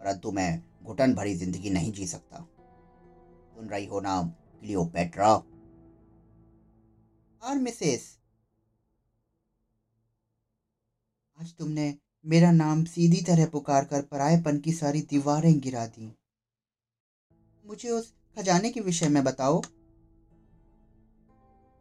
[0.01, 2.47] परंतु मैं घुटन भरी ज़िंदगी नहीं जी सकता।
[3.55, 4.21] सुन रही हो ना
[4.63, 5.33] क्लियोपेट्रा।
[7.43, 8.07] और मिसेस।
[11.39, 16.13] आज तुमने मेरा नाम सीधी तरह पुकार कर परायपन की सारी दीवारें गिरा दी।
[17.65, 19.61] मुझे उस खजाने के विषय में बताओ।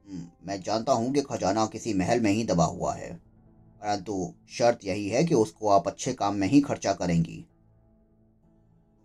[0.07, 3.13] मैं जानता हूँ कि खजाना किसी महल में ही दबा हुआ है,
[3.81, 7.45] परंतु शर्त यही है कि उसको आप अच्छे काम में ही खर्चा करेंगी।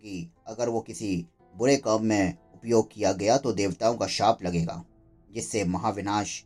[0.03, 4.83] कि अगर वो किसी बुरे काम में उपयोग किया गया तो देवताओं का शाप लगेगा,
[5.31, 6.43] जिससे महाविनाश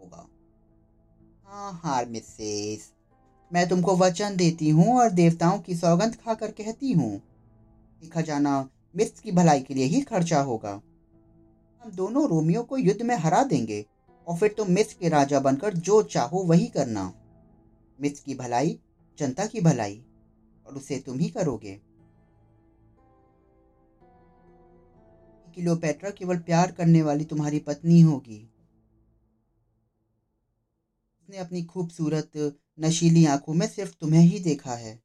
[0.00, 0.26] होगा।
[1.46, 2.92] हाँ हार मिसेस।
[3.50, 7.20] मैं तुमको वचन देती हूँ और देवताओं की सौगंध खाकर कहती हूँ
[8.12, 8.58] खजाना
[8.96, 10.80] मिस्र की भलाई के लिए ही खर्चा होगा।
[11.84, 13.86] हम दोनों रोमियो को युद्ध में हरा देंगे
[14.26, 17.14] और फिर तुम मिस्र के राजा बनकर जो चाहो वही करना।
[18.00, 18.80] मिस्र की भलाई
[19.18, 20.04] जनता की भलाई
[20.66, 21.80] और उसे तुम ही करोगे।
[25.54, 28.50] किलोपेट्रा केवल प्यार करने वाली तुम्हारी पत्नी होगी।
[31.22, 35.02] उसने अपनी खूबसूरत नशीली आँखों में सिर्फ़ तुम्हें ही देखा है।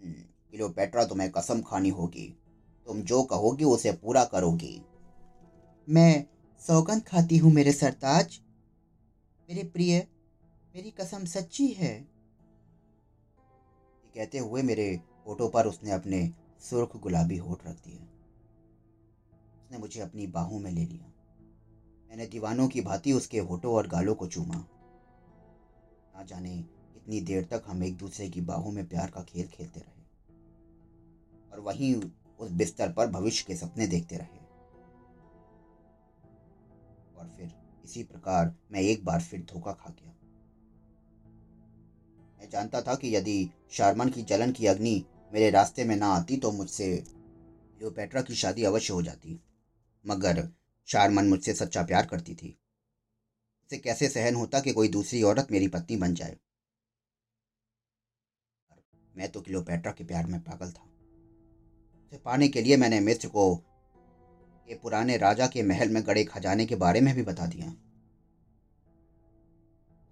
[0.00, 2.38] क्लियोपेट्रा हम्म, तुम्हें कसम खानी होगी।
[2.86, 4.82] तुम जो कहोगी उसे पूरा करोगी।
[5.88, 6.24] मैं
[6.66, 8.40] सौगंध खाती हूँ मेरे सरताज।
[9.48, 10.06] मेरे प्रिय,
[10.74, 12.08] मेरी कसम सच्ची है।
[14.14, 17.98] कहते हुए मेरे होठों पर उसने अपने सुर्ख गुलाबी होठ रख दिए।
[19.62, 21.12] उसने मुझे अपनी बाहों में ले लिया।
[22.10, 24.66] मैंने दीवानों की भांति उसके होठों और गालों को चूमा।
[26.16, 26.56] ना जाने
[26.94, 30.04] कितनी देर तक हम एक दूसरे की बाहों में प्यार का खेल खेलते रहे।
[31.52, 31.94] और वहीं
[32.40, 34.44] उस बिस्तर पर भविष्य के सपने देखते रहे।
[37.16, 37.52] और फिर
[37.84, 40.12] इसी प्रकार मैं एक बार फिर धोखा खा गया।
[42.38, 46.36] मैं जानता था कि यदि शारमन की जलन की अग्नि मेरे रास्ते में ना आती
[46.36, 47.04] तो मुझसे
[47.78, 49.40] लियोपेट्रा की शादी अवश्य हो जाती,
[50.04, 50.48] मगर
[50.88, 52.58] शारमन मुझसे सच्चा प्यार करती थी।
[53.66, 56.36] उसे कैसे सहन होता कि कोई दूसरी औरत मेरी पत्नी बन जाए?
[59.16, 60.86] मैं तो क्लियोपेट्रा के प्यार में पागल था।
[62.06, 63.62] उसे पाने के लिए मैंने मिस्र को
[64.68, 67.74] ये पुराने राजा के महल में गड़े खजाने के बारे में भी बता दिया।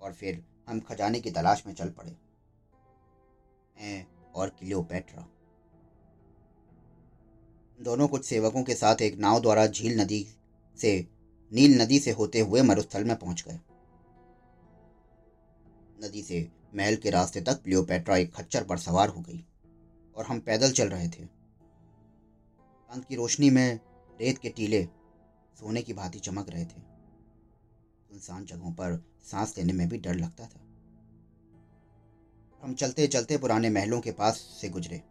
[0.01, 2.17] और फिर हम खजाने की तलाश में चल पड़े।
[3.81, 5.27] मैं और क्लियोपेट्रा।
[7.81, 10.27] दोनों कुछ सेवकों के साथ एक नाव द्वारा झील नदी
[10.79, 11.09] से,
[11.53, 13.61] नील नदी से होते हुए मरुस्थल में पहुँच गए।
[16.07, 19.45] नदी से महल के रास्ते तक प्लियोपेट्रा एक खच्चर पर सवार हो गई
[20.17, 21.44] और हम पैदल चल रहे थे।
[22.95, 23.81] अंत की रोशनी में
[24.21, 24.85] रेत के टीले
[25.55, 26.81] सोने की भांति चमक रहे थे।
[28.09, 30.61] सुनसान जगहों पर सांस लेने में भी डर लगता था।
[32.63, 35.03] हम चलते चलते पुराने महलों के पास से गुजरे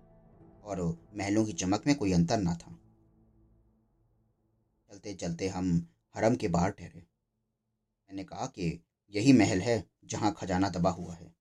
[0.63, 2.79] और महलों की चमक में कोई अंतर ना था।
[4.89, 7.07] चलते चलते हम हरम के बाहर ठहरे।
[8.09, 11.35] मैंने कहा कि यही महल है जहाँ खजाना दबा हुआ है।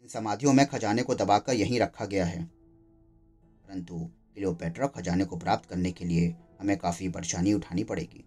[0.00, 2.44] इन समाधियों में खजाने को दबाकर यहीं रखा गया है।
[3.64, 8.24] परंतु क्लियोपेट्रा खजाने को प्राप्त करने के लिए हमें काफ़ी परेशानी उठानी पड़ेगी।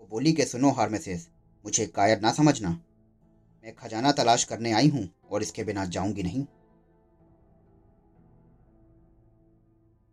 [0.00, 1.28] वो बोली कि सुनो हारमेसेस
[1.64, 2.70] मुझे कायर ना समझना।
[3.64, 6.40] मैं खजाना तलाश करने आई हूँ और इसके बिना जाऊँगी नहीं।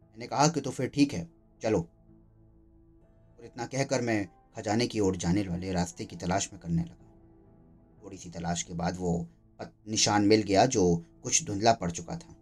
[0.08, 1.28] मैंने कहा कि तो फिर ठीक है,
[1.62, 6.84] चलो। और इतना कहकर मैं खजाने की ओर जाने वाले रास्ते की तलाश में करने
[6.84, 9.16] लगा। थोड़ी सी तलाश के बाद वो
[9.60, 12.36] निशान मिल गया जो कुछ धुंधला पड़ चुका था।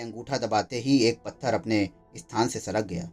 [0.00, 3.12] अंगूठा दबाते ही एक पत्थर अपने स्थान से सरक गया।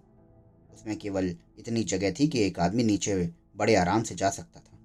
[0.73, 4.77] उसमें केवल इतनी जगह थी कि एक आदमी नीचे बड़े आराम से जा सकता था।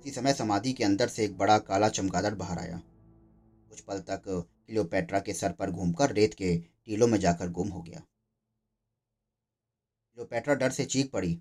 [0.00, 2.82] इसी समय समाधि के अंदर से एक बड़ा काला चमगादड़ बाहर आया।
[3.68, 7.82] कुछ पल तक क्लियोपेट्रा के सर पर घूमकर रेत के टीलों में जाकर गुम हो
[7.82, 8.00] गया।
[10.14, 11.40] क्लियोपेट्रा डर से चीख पड़ी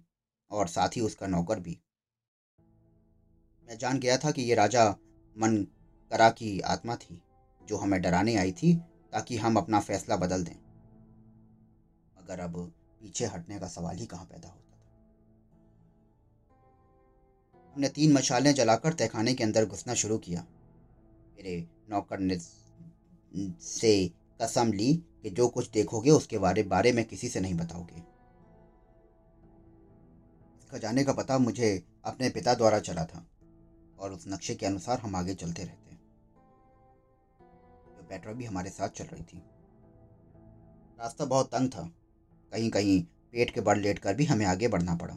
[0.52, 1.80] और साथ ही उसका नौकर भी।
[3.68, 4.90] मैं जान गया था कि ये राजा
[5.38, 5.68] मन
[6.12, 7.22] करा की आत्मा थी,
[7.66, 8.76] जो हमें डराने आई थी
[9.12, 10.56] ताकि हम अपना फैसला बदल दें।
[12.18, 14.78] मगर अब पीछे हटने का सवाल ही कहाँ पैदा होता था?
[17.76, 20.42] हमने तीन मशालें जलाकर तहखाने के अंदर घुसना शुरू किया।
[21.36, 22.38] मेरे नौकर ने
[23.62, 28.04] से कसम ली कि जो कुछ देखोगे उसके बारे बारे में किसी से नहीं बताओगे।
[30.72, 33.26] खजाने का पता मुझे अपने पिता द्वारा चला था
[34.00, 35.87] और उस नक्शे के अनुसार हम आगे चलते रहते।
[38.10, 39.44] पेट्रा भी हमारे साथ चल रही थी।
[41.00, 41.90] रास्ता बहुत तंग था।
[42.52, 45.16] कहीं कहीं पेट के बड़ लेट कर भी हमें आगे बढ़ना पड़ा।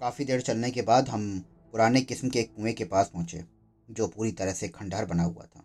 [0.00, 1.40] काफ़ी देर चलने के बाद हम
[1.72, 3.44] पुराने किस्म के कुएँ के पास पहुँचे,
[3.90, 5.60] जो पूरी तरह से खंडहर बना हुआ था।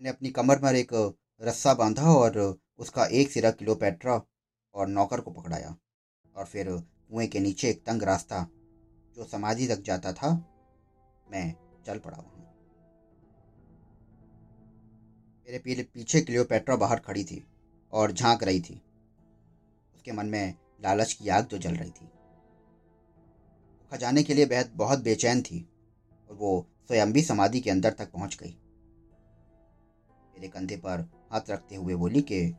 [0.00, 4.22] मैंने अपनी कमर पर एक रस्सा बांधा और उसका एक सिरा किलो पेट्रा
[4.74, 5.76] और नौकर को पकड़ाया
[6.36, 6.70] और फिर
[7.10, 8.46] कुएँ के नीचे एक तंग रास्ता,
[9.16, 10.30] जो समाधि तक जाता था,
[11.30, 12.42] मैं चल पड़ा वहाँ।
[15.48, 17.46] मेरे पीछे क्लियोपेट्रा बाहर खड़ी थी
[17.92, 18.82] और झाँक रही थी।
[19.94, 22.08] उसके मन में लालच की आग जो जल रही थी।
[23.92, 25.68] खजाने के लिए बेहद, बहुत बेचैन थी
[26.30, 28.58] और वो स्वयं भी समाधि के अंदर तक पहुँच गई।
[30.34, 32.56] मेरे कंधे पर हाथ रखते हुए बोली कि,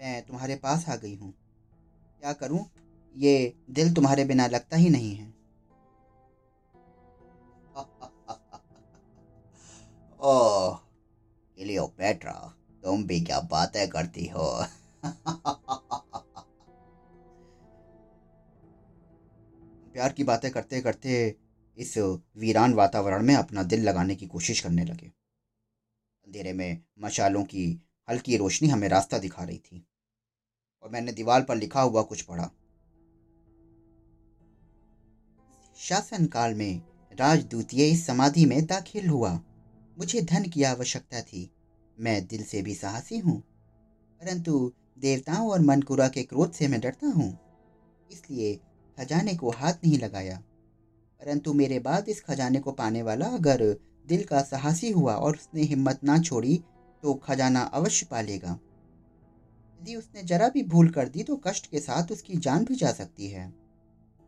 [0.00, 1.34] मैं तुम्हारे पास आ गई हूँ।
[2.20, 2.66] क्या करूँ?
[3.16, 5.33] ये दिल तुम्हारे बिना लगता ही नहीं है।
[10.24, 10.78] ओह
[11.98, 12.32] पेट्रा
[12.84, 14.46] तुम भी क्या बातें करती हो?
[19.92, 21.36] प्यार की बातें करते करते
[21.78, 21.96] इस
[22.36, 27.68] वीरान वातावरण में अपना दिल लगाने की कोशिश करने लगे। अंधेरे में मशालों की
[28.08, 29.86] हल्की रोशनी हमें रास्ता दिखा रही थी,
[30.82, 32.50] और मैंने दीवार पर लिखा हुआ कुछ पढ़ा।
[35.76, 36.80] शासन काल में
[37.12, 39.40] राजदूतीय इस समाधि में दाखिल हुआ।
[39.96, 41.50] मुझे धन की आवश्यकता थी।
[41.96, 43.38] मैं दिल से भी साहसी हूँ,
[44.20, 47.30] परंतु देवताओं और मनकुरा के क्रोध से मैं डरता हूँ,
[48.10, 48.54] इसलिए
[48.98, 50.36] खजाने को हाथ नहीं लगाया।
[51.20, 53.62] परंतु मेरे बाद इस खजाने को पाने वाला अगर
[54.06, 56.56] दिल का साहसी हुआ और उसने हिम्मत ना छोड़ी
[57.02, 58.58] तो खजाना अवश्य पालेगा।
[59.80, 62.92] यदि उसने जरा भी भूल कर दी तो कष्ट के साथ उसकी जान भी जा
[62.92, 63.52] सकती है।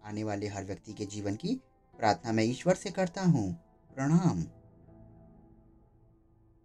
[0.04, 1.54] आने वाले हर व्यक्ति के जीवन की
[1.98, 3.52] प्रार्थना मैं ईश्वर से करता हूँ।
[3.90, 4.44] प्रणाम।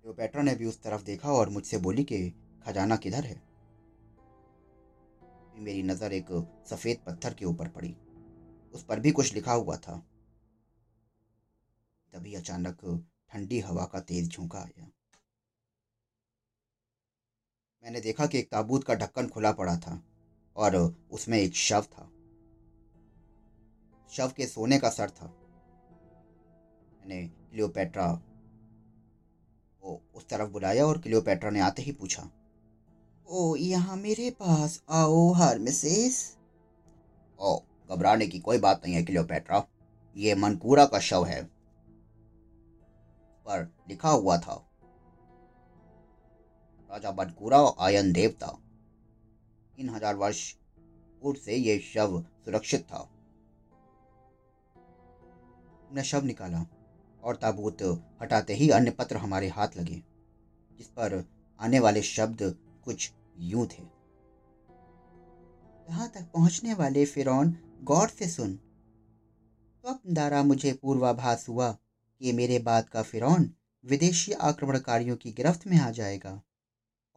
[0.02, 2.34] क्लियोपेट्रा ने भी उस तरफ़ देखा और मुझसे बोली कि
[2.66, 3.42] खजाना किधर है?
[5.56, 6.26] मेरी नज़र एक
[6.70, 7.96] सफ़ेद पत्थर के ऊपर पड़ी।
[8.74, 9.98] उस पर भी कुछ लिखा हुआ था।
[12.14, 14.92] तभी अचानक ठंडी हवा का तेज झोंका आया।
[17.84, 20.04] मैंने देखा कि एक ताबूत का ढक्कन खुला पड़ा था
[20.56, 20.76] और
[21.12, 22.12] उसमें एक शव था।
[24.10, 25.28] शव के सोने का सर था।
[27.00, 28.24] मैंने क्लियोपेट्रा
[29.84, 32.30] को उस तरफ़ बुलाया और क्लियोपेट्रा ने आते ही पूछा,
[33.28, 36.38] ओ, यहाँ मेरे पास आओ, हर मिसेस.
[37.40, 37.58] ओ,
[37.90, 39.64] घबराने की कोई बात नहीं है क्लियोपेट्रा,
[40.16, 41.44] ये मनकूरा का शव है।
[43.46, 44.54] पर लिखा हुआ था,
[46.92, 48.48] राजा बनकुरा आयन देवता।
[49.78, 50.52] तीन हज़ार वर्ष
[51.22, 53.08] पूर्व से यह शव सुरक्षित था।
[56.04, 56.66] शव निकाला।
[57.24, 57.82] और ताबूत
[58.22, 60.02] हटाते ही अन्य पत्र हमारे हाथ लगे,
[60.72, 61.24] जिस पर
[61.60, 62.44] आने वाले शब्द
[62.86, 63.84] कुछ यूँ थे।
[65.88, 68.56] यहाँ तक पहुँचने वाले फिरौन, गौर से सुन।
[69.84, 73.50] स्वप्नदारा मुझे पूर्वाभास हुआ कि मेरे बाद का फिरौन
[73.84, 76.42] विदेशी आक्रमणकारियों की गिरफ्त में आ जाएगा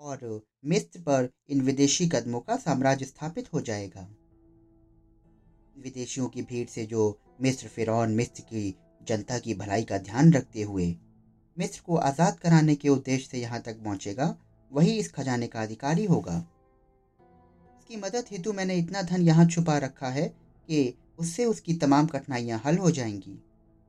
[0.01, 4.09] और मिस्र पर इन विदेशी कदमों का साम्राज्य स्थापित हो जाएगा।
[5.77, 7.03] विदेशियों की भीड़ से जो
[7.41, 8.75] मिस्र फिरौन, मिस्र की
[9.05, 10.95] जनता की भलाई का ध्यान रखते हुए
[11.57, 14.35] मिस्र को आज़ाद कराने के उद्देश्य से यहाँ तक पहुँचेगा,
[14.71, 16.37] वही इस खजाने का अधिकारी होगा।
[17.79, 20.27] उसकी मदद हेतु मैंने इतना धन यहाँ छुपा रखा है
[20.69, 23.39] कि उससे उसकी तमाम कठिनाइयाँ हल हो जाएँगी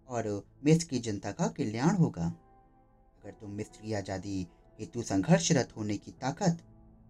[0.09, 0.27] और
[0.65, 4.45] मिस्र की जनता का कल्याण होगा। अगर तुम मिस्र की आज़ादी
[4.79, 6.57] हेतु संघर्षरत होने की ताकत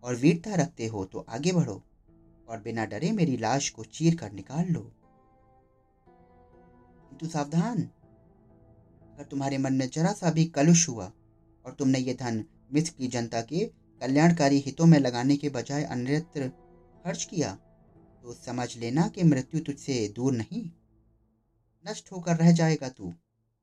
[0.03, 1.81] और वीरता रखते हो तो आगे बढ़ो
[2.47, 4.91] और बिना डरे मेरी लाश को चीर कर निकाल लो।
[7.15, 7.81] किंतु सावधान।
[9.03, 11.05] अगर तुम्हारे मन में जरा सा भी कलुष हुआ
[11.65, 12.43] और तुमने ये धन
[12.73, 13.65] मिस्र की जनता के
[14.01, 16.47] कल्याणकारी हितों में लगाने के बजाय अन्यत्र
[17.03, 17.51] खर्च किया
[18.23, 20.63] तो समझ लेना कि मृत्यु तुझसे दूर नहीं।
[21.85, 23.13] नष्ट होकर रह जाएगा तू।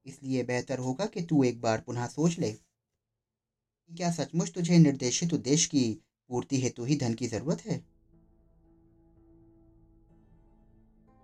[0.07, 2.53] इसलिए बेहतर होगा कि तू एक बार पुनः सोच ले।
[3.91, 5.85] क्या सचमुच तुझे निर्देशित उद्देश्य की
[6.31, 7.79] पूर्ति हेतु ही धन की ज़रूरत है?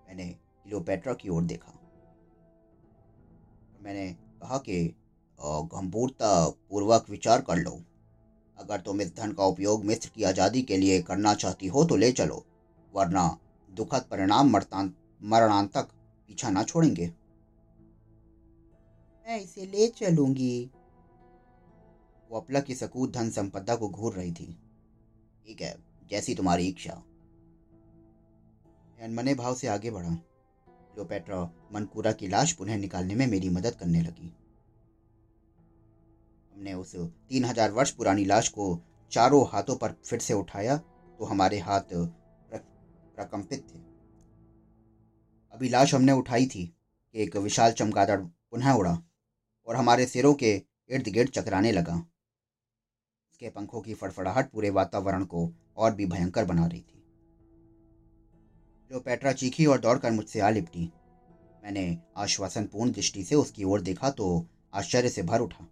[0.08, 0.28] मैंने
[0.64, 1.77] क्लियोपेट्रा की ओर देखा।
[3.80, 4.06] मैंने
[4.42, 4.84] कहा कि
[5.38, 7.80] गंभीरता पूर्वक विचार कर लो।
[8.58, 11.96] अगर तुम इस धन का उपयोग मिस्र की आज़ादी के लिए करना चाहती हो तो
[11.96, 12.44] ले चलो,
[12.92, 13.28] वरना
[13.70, 15.88] दुखद परिणाम मरणांतक
[16.28, 17.06] पीछा ना छोड़ेंगे।
[19.26, 20.70] मैं इसे ले चलूँगी।
[22.30, 24.46] वो अपला की सकूत धन संपदा को घूर रही थी।
[25.46, 25.74] ठीक है,
[26.10, 26.92] जैसी तुम्हारी इच्छा।
[28.98, 30.16] अनमने भाव से आगे बढ़ा।
[30.98, 31.40] क्लियोपेट्रा
[31.72, 34.32] मनकूरा की लाश पुनः निकालने में मेरी मदद करने लगी।
[36.52, 38.66] हमने उस तीन हज़ार वर्ष पुरानी लाश को
[39.12, 41.94] चारों हाथों पर फिर से उठाया तो हमारे हाथ
[42.52, 43.78] प्रकंपित थे।
[45.54, 48.98] अभी लाश हमने उठाई थी कि एक विशाल चमगादड़ पुनः उड़ा,
[49.68, 50.54] और हमारे सिरों के
[50.90, 56.66] इर्द गिर्द चकराने लगा। उसके पंखों की फड़फड़ाहट पूरे वातावरण को और भी भयंकर बना
[56.66, 56.97] रही थी।
[58.90, 60.90] जो पेट्रा चीखी और दौड़कर मुझसे आ लिपटी।
[61.64, 65.64] मैंने आश्वासनपूर्ण दृष्टि से उसकी ओर देखा तो आश्चर्य से भर उठा।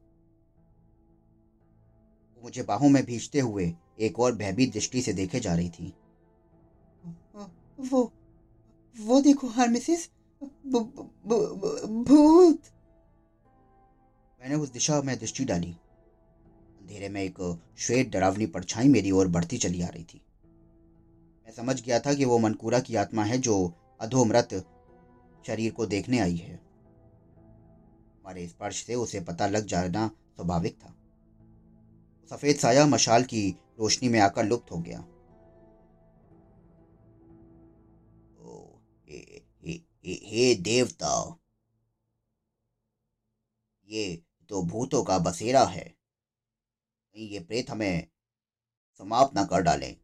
[2.32, 5.92] वो मुझे बाहों में भीजते हुए एक और भयभीत दृष्टि से देखे जा रही थी।
[7.82, 8.12] वो
[8.96, 10.08] वो देखो हर मिसेस
[10.66, 12.62] भूत।
[14.40, 15.70] मैंने उस दिशा में दृष्टि डाली।
[16.80, 17.38] अंधेरे में एक
[17.78, 20.20] श्वेत डरावनी परछाई मेरी ओर बढ़ती चली आ रही थी।
[21.46, 24.48] मैं समझ गया था कि वो मनकूरा की आत्मा है जो अधोमृत
[25.46, 26.54] शरीर को देखने आई है।
[28.16, 30.88] हमारे स्पर्श से उसे पता लग जाना स्वाभाविक था।
[32.30, 34.98] सफ़ेद साया मशाल की रोशनी में आकर लुप्त हो गया।
[40.06, 41.38] हे देवता।
[43.84, 45.94] ये तो भूतों का बसेरा है।
[47.16, 48.08] ये प्रेत हमें
[48.98, 49.96] समाप्त ना कर डालें।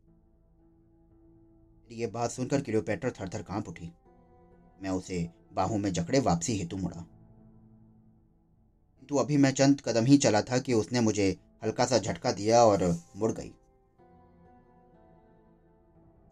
[1.93, 3.93] ये बात सुनकर क्लियोपेट्रा थर काँप उठी।
[4.83, 7.01] मैं उसे बाहों में जकड़े वापसी हेतु मुड़ा।
[8.99, 12.65] किंतु अभी मैं चंद कदम ही चला था कि उसने मुझे हल्का सा झटका दिया
[12.65, 13.55] और मुड़ गई।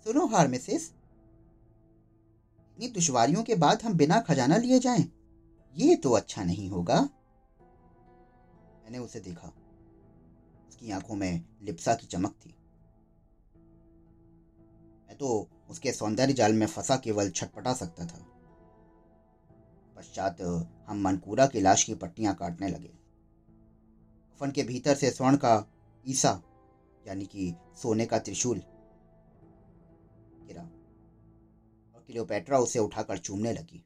[0.06, 0.92] सुनो हार मिसेस।
[2.70, 5.12] इतनी दुश्वारियों के बाद हम बिना खजाना लिए जाएँ,
[5.76, 7.00] ये तो अच्छा नहीं होगा।
[8.84, 9.52] मैंने उसे देखा।
[10.68, 12.54] उसकी आँखों में लिप्सा की चमक थी।
[15.20, 18.26] तो उसके सौंदर्य जाल में फंसा केवल छटपटा सकता था।
[19.96, 20.40] पश्चात,
[20.88, 22.88] हम मनकूरा की लाश की पट्टियाँ काटने लगे।
[24.30, 25.52] कफन के भीतर से स्वर्ण का
[26.04, 26.40] ईसा,
[27.06, 28.62] यानी कि सोने का त्रिशूल,
[30.46, 33.84] गिरा और क्लियोपेट्रा उसे उठाकर चूमने लगी।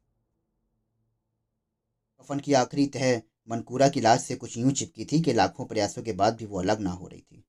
[2.20, 6.02] कफन की आखिरी तह मनकूरा की लाश से कुछ यूँ चिपकी थी कि लाखों प्रयासों
[6.02, 7.44] के बाद भी वो अलग ना हो रही थी।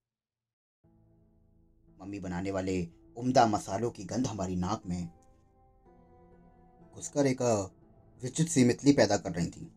[2.00, 2.82] मम्मी बनाने वाले
[3.18, 5.10] उम्दा मसालों की गंध हमारी नाक में
[6.96, 7.42] घुसकर एक
[8.24, 9.72] विचित्र सी मितली पैदा कर रही थी।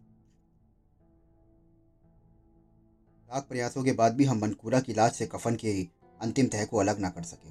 [3.31, 5.83] लाख प्रयासों के बाद भी हम मनकूरा की लाश से कफन के
[6.21, 7.51] अंतिम तह को अलग ना कर सके।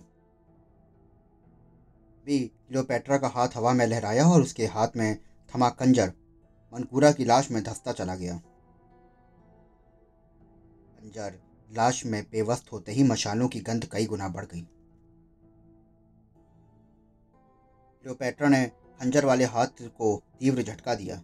[2.25, 5.17] भी क्लियोपेट्रा का हाथ हवा में लहराया और उसके हाथ में
[5.49, 6.13] थमा कंजर
[6.73, 8.37] मनकूरा की लाश में धसता चला गया।
[10.97, 11.39] कंजर
[11.71, 14.67] लाश में बेवस्त होते ही मशालों की गंध कई गुना बढ़ गई।
[18.07, 18.65] क्लियोपेट्रा ने
[18.99, 21.15] खंजर वाले हाथ को तीव्र झटका दिया।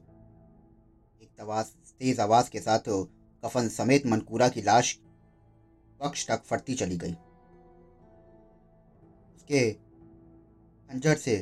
[1.22, 2.90] एक तवास तेज आवाज़ के साथ
[3.44, 4.92] कफन समेत मनकूरा की लाश
[6.00, 7.14] पक्ष तक फटती चली गई।
[9.36, 11.38] उसके खंजर से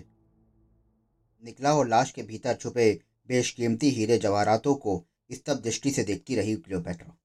[1.43, 2.91] निकला और लाश के भीतर छुपे
[3.29, 7.15] बेशकीमती हीरे जवाहरातों को स्तब्ध दृष्टि से देखती रही क्लियोपेट्रा।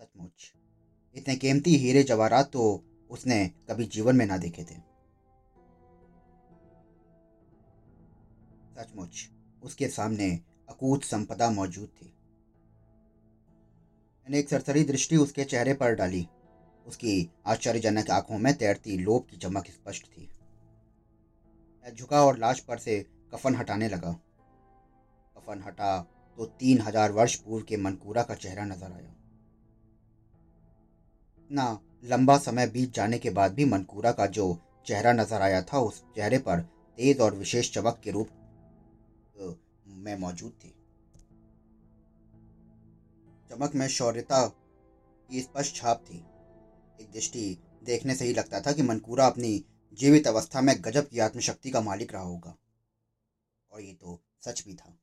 [0.00, 0.52] सचमुच,
[1.16, 4.86] इतने कीमती हीरे जवाहरात तो उसने कभी जीवन में ना देखे थे।
[8.78, 9.28] सचमुच,
[9.62, 10.28] उसके सामने
[10.68, 12.06] अकूत संपदा मौजूद थी।
[14.26, 16.26] मैंने एक सरसरी दृष्टि उसके चेहरे पर डाली।
[16.86, 20.28] उसकी आश्चर्यजनक आँखों में तैरती लोभ की चमक स्पष्ट थी।
[21.84, 22.98] मैं झुका और लाश पर से
[23.34, 24.12] कफन हटाने लगा।
[25.36, 25.98] कफन हटा
[26.38, 29.14] तो तीन हज़ार वर्ष पूर्व के मनकूरा का चेहरा नज़र आया।
[31.50, 35.78] ना लंबा समय बीत जाने के बाद भी मनकूरा का जो चेहरा नज़र आया था,
[35.78, 36.60] उस चेहरे पर
[36.98, 38.28] तेज और विशेष चमक के रूप
[39.86, 40.68] में मौजूद थी।
[43.50, 44.48] चमक में शौर्यता
[45.30, 46.18] की स्पष्ट छाप थी।
[47.04, 51.18] एक दृष्टि देखने से ही लगता था कि मनकूरा अपनी जीवित अवस्था में गजब की
[51.18, 52.56] आत्मशक्ति का मालिक रहा होगा।
[53.70, 54.98] और ये तो सच भी था।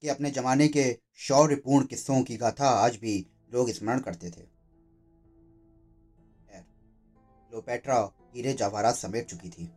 [0.00, 4.54] कि अपने जमाने के शौर्यपूर्ण किस्सों की गाथा आज भी लोग स्मरण करते थे।
[7.54, 9.72] लोपेट्रा हीरे जवाहरात समेट चुकी थी।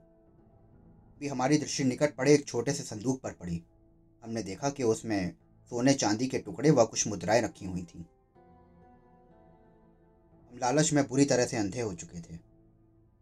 [1.19, 3.63] भी हमारी दृष्टि निकट पड़े, एक छोटे से संदूक पर पड़ी।
[4.23, 5.35] हमने देखा कि उसमें
[5.69, 8.01] सोने चांदी के टुकड़े व कुछ मुद्राएँ रखी हुई थीं।
[10.49, 12.33] हम लालच में बुरी तरह से अंधे हो चुके थे।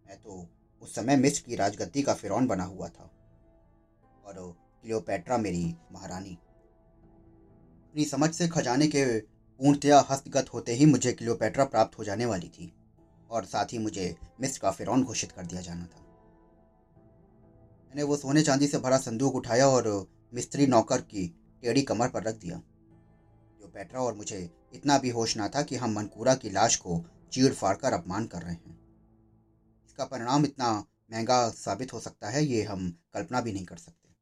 [0.07, 0.47] मैं तो
[0.81, 3.11] उस समय मिस्र की राजगद्दी का फिरौन बना हुआ था।
[4.25, 6.37] और क्लियोपेट्रा मेरी महारानी।
[7.89, 9.19] अपनी समझ से खजाने के
[9.59, 12.73] पूर्णतया हस्तगत होते ही मुझे क्लियोपेट्रा प्राप्त हो जाने वाली थी।
[13.29, 16.04] और साथ ही मुझे मिस्र का फिरौन घोषित कर दिया जाना था।
[17.95, 19.85] मैंने वो सोने चांदी से भरा संदूक उठाया और
[20.33, 21.27] मिस्त्री नौकर की
[21.61, 24.39] टेढ़ी कमर पर रख दिया। क्लियोपेट्रा और मुझे
[24.73, 26.99] इतना भी होश ना था कि हम मनकूरा की लाश को
[27.31, 28.75] चीड़ फाड़ कर अपमान कर रहे हैं।
[29.85, 30.71] इसका परिणाम इतना
[31.11, 34.13] महँगा साबित हो सकता है, ये हम कल्पना भी नहीं कर सकते।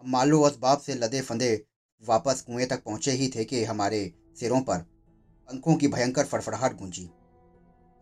[0.00, 1.66] हम मालू असबाब से लदे फंदे
[2.02, 4.78] वापस कुएँ तक पहुँचे ही थे कि हमारे सिरों पर
[5.48, 7.10] पंखों की भयंकर फड़फड़ाहट गूंजी।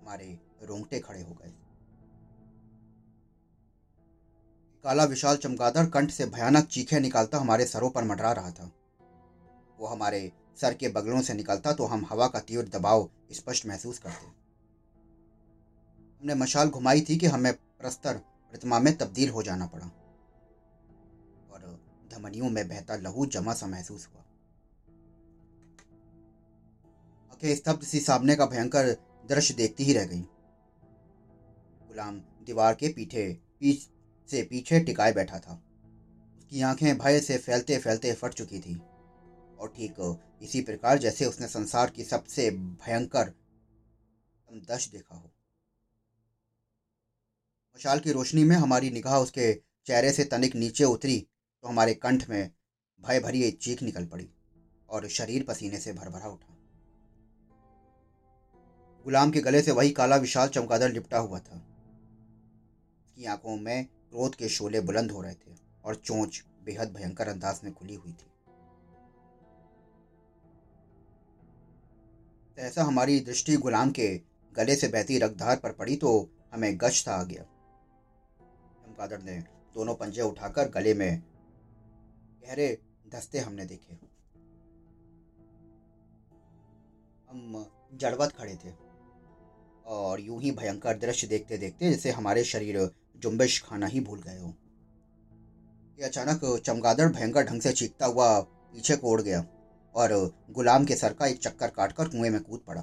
[0.01, 1.64] हमारे रोंगटे खड़े हो गए।
[4.85, 8.71] काला विशाल चमगादड़ कंठ से भयानक चीखें निकालता हमारे सरों पर मडरा रहा था।
[9.79, 13.99] वो हमारे सर के बगलों से निकलता तो हम हवा का तीव्र दबाव स्पष्ट महसूस
[13.99, 14.27] करते।
[16.23, 18.21] हमने मशाल घुमाई थी कि हमें प्रस्तर
[18.53, 19.91] प्रतिमा में तब्दील हो जाना पड़ा।
[21.51, 21.81] और
[22.13, 24.25] धमनियों में बहता लहू जमा सा महसूस हुआ।
[27.33, 28.97] आँखें स्तब्ध सी सामने का भयंकर
[29.29, 33.41] दृश्य देखती ही रह गई। गुलाम दीवार के पीछे
[34.29, 35.55] से पीछे टिकाए बैठा था,
[36.39, 38.75] उसकी आँखें भय से फैलते फैलते फट चुकी थी।
[39.59, 43.33] और ठीक इसी प्रकार जैसे उसने संसार की सबसे भयंकर
[44.69, 45.31] दश देखा हो।
[47.77, 49.53] मशाल की रोशनी में हमारी निगाह उसके
[49.87, 51.19] चेहरे से तनिक नीचे उतरी
[51.65, 52.51] तो हमारे कंठ में
[53.03, 54.29] भय भरी एक चीख निकल पड़ी
[54.89, 56.57] और शरीर पसीने से भर भरा उठा।
[59.07, 61.57] गुलाम के गले से वही काला विशाल चमकादड़ लिपटा हुआ था।
[63.07, 65.53] उसकी आँखों में क्रोध के शोले बुलंद हो रहे थे
[65.85, 68.27] और चोंच बेहद भयंकर अंदाज में खुली हुई थी।
[72.59, 74.07] ऐसा हमारी दृष्टि गुलाम के
[74.53, 76.15] गले से बहती रक्तधार पर पड़ी तो
[76.53, 79.39] हमें गश्त आ गया चमकादड़ ने
[79.75, 81.23] दोनों पंजे उठाकर गले में
[82.47, 83.99] गहरे धस्ते हमने देखे।
[87.29, 88.75] हम जड़वत खड़े थे
[89.87, 94.39] और यूँ ही भयंकर दृश्य देखते देखते जैसे हमारे शरीर जुम्बिश खाना ही भूल गए
[94.39, 94.49] हो।
[95.99, 99.45] ये अचानक चमगादड़ भयंकर ढंग से चीखता हुआ पीछे को उड़ गया
[99.95, 100.13] और
[100.51, 102.81] गुलाम के सर का एक चक्कर काटकर कुएँ में कूद पड़ा।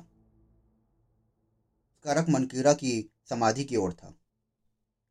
[1.92, 2.94] उसका रख मनकीरा की
[3.30, 4.14] समाधि की ओर था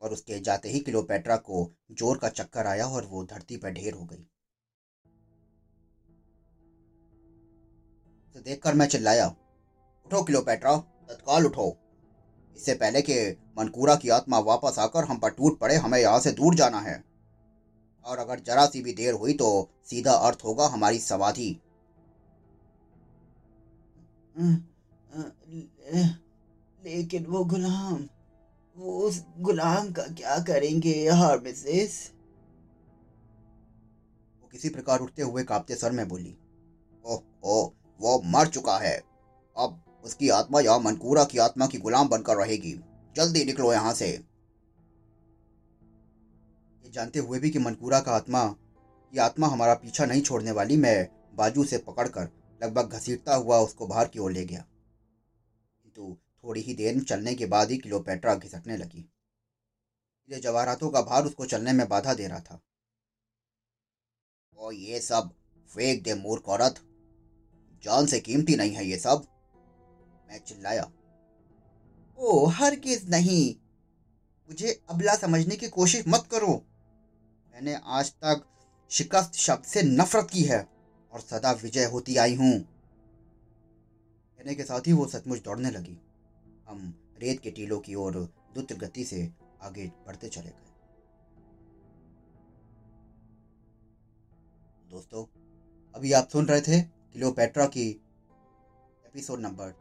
[0.02, 3.92] और उसके जाते ही किलोपेट्रा को ज़ोर का चक्कर आया और वो धरती पर ढेर
[3.94, 4.26] हो गई।
[8.24, 9.26] उसे देखकर मैं चिल्लाया,
[10.06, 11.70] उठो क्लियोपेट्रा, तत्काल उठो।
[12.56, 13.14] इससे पहले कि
[13.58, 17.02] मनकूरा की आत्मा वापस आकर हम पर टूट पड़े हमें यहाँ से दूर जाना है।
[18.06, 19.48] और अगर जरा सी भी देर हुई तो
[19.86, 21.50] सीधा अर्थ होगा हमारी समाधि।
[26.82, 28.08] लेकिन वो गुलाम
[28.76, 32.12] वो उस गुलाम का क्या करेंगे यार मिसेस?
[34.42, 36.34] वो किसी प्रकार उठते हुए कांपते सर में बोली
[37.04, 37.70] ओह ओह
[38.00, 38.96] वो मर चुका है।
[39.56, 42.72] अब उसकी आत्मा या मनकूरा की आत्मा की गुलाम बनकर रहेगी।
[43.16, 44.08] जल्दी निकलो यहाँ से।
[46.84, 48.46] ये जानते हुए भी कि मनकूरा का आत्मा
[49.12, 52.28] की आत्मा हमारा पीछा नहीं छोड़ने वाली, मैं बाजू से पकड़कर
[52.62, 54.66] लगभग घसीटता हुआ उसको बाहर की ओर ले गया।
[55.82, 59.12] किंतु थोड़ी ही देर चलने के बाद ही किलोपेट्रा घिसकने लगी।
[60.30, 62.60] ये जवाहरातों का भार उसको चलने में बाधा दे रहा था।
[64.56, 65.30] और ये सब
[65.68, 66.74] फेंक दे, मूर्ख औरत।
[67.84, 69.29] जान से कीमती नहीं है ये सब।
[70.30, 70.90] मैं चिल्लाया।
[72.18, 73.54] ओ हर किस नहीं।
[74.48, 76.64] मुझे अबला समझने की कोशिश मत करो।
[77.54, 78.46] मैंने आज तक
[78.90, 80.68] शिकस्त शब्द से नफरत की है
[81.12, 82.60] और सदा विजय होती आई हूँ।
[84.38, 85.98] कहने के साथ ही वो सचमुच दौड़ने लगी।
[86.68, 88.12] हम रेत के टीलों की ओर
[88.54, 90.68] द्रुत गति से आगे बढ़ते चले गए।
[94.90, 95.24] दोस्तों,
[95.94, 97.90] अभी आप सुन रहे थे क्लियोपेट्रा की
[99.06, 99.79] एपिसोड नंबर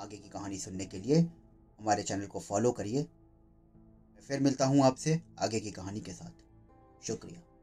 [0.00, 1.20] आगे की कहानी सुनने के लिए
[1.78, 6.32] हमारे चैनल को फॉलो करिए। मैं फिर मिलता हूँ आपसे आगे की कहानी के साथ।
[7.06, 7.55] शुक्रिया।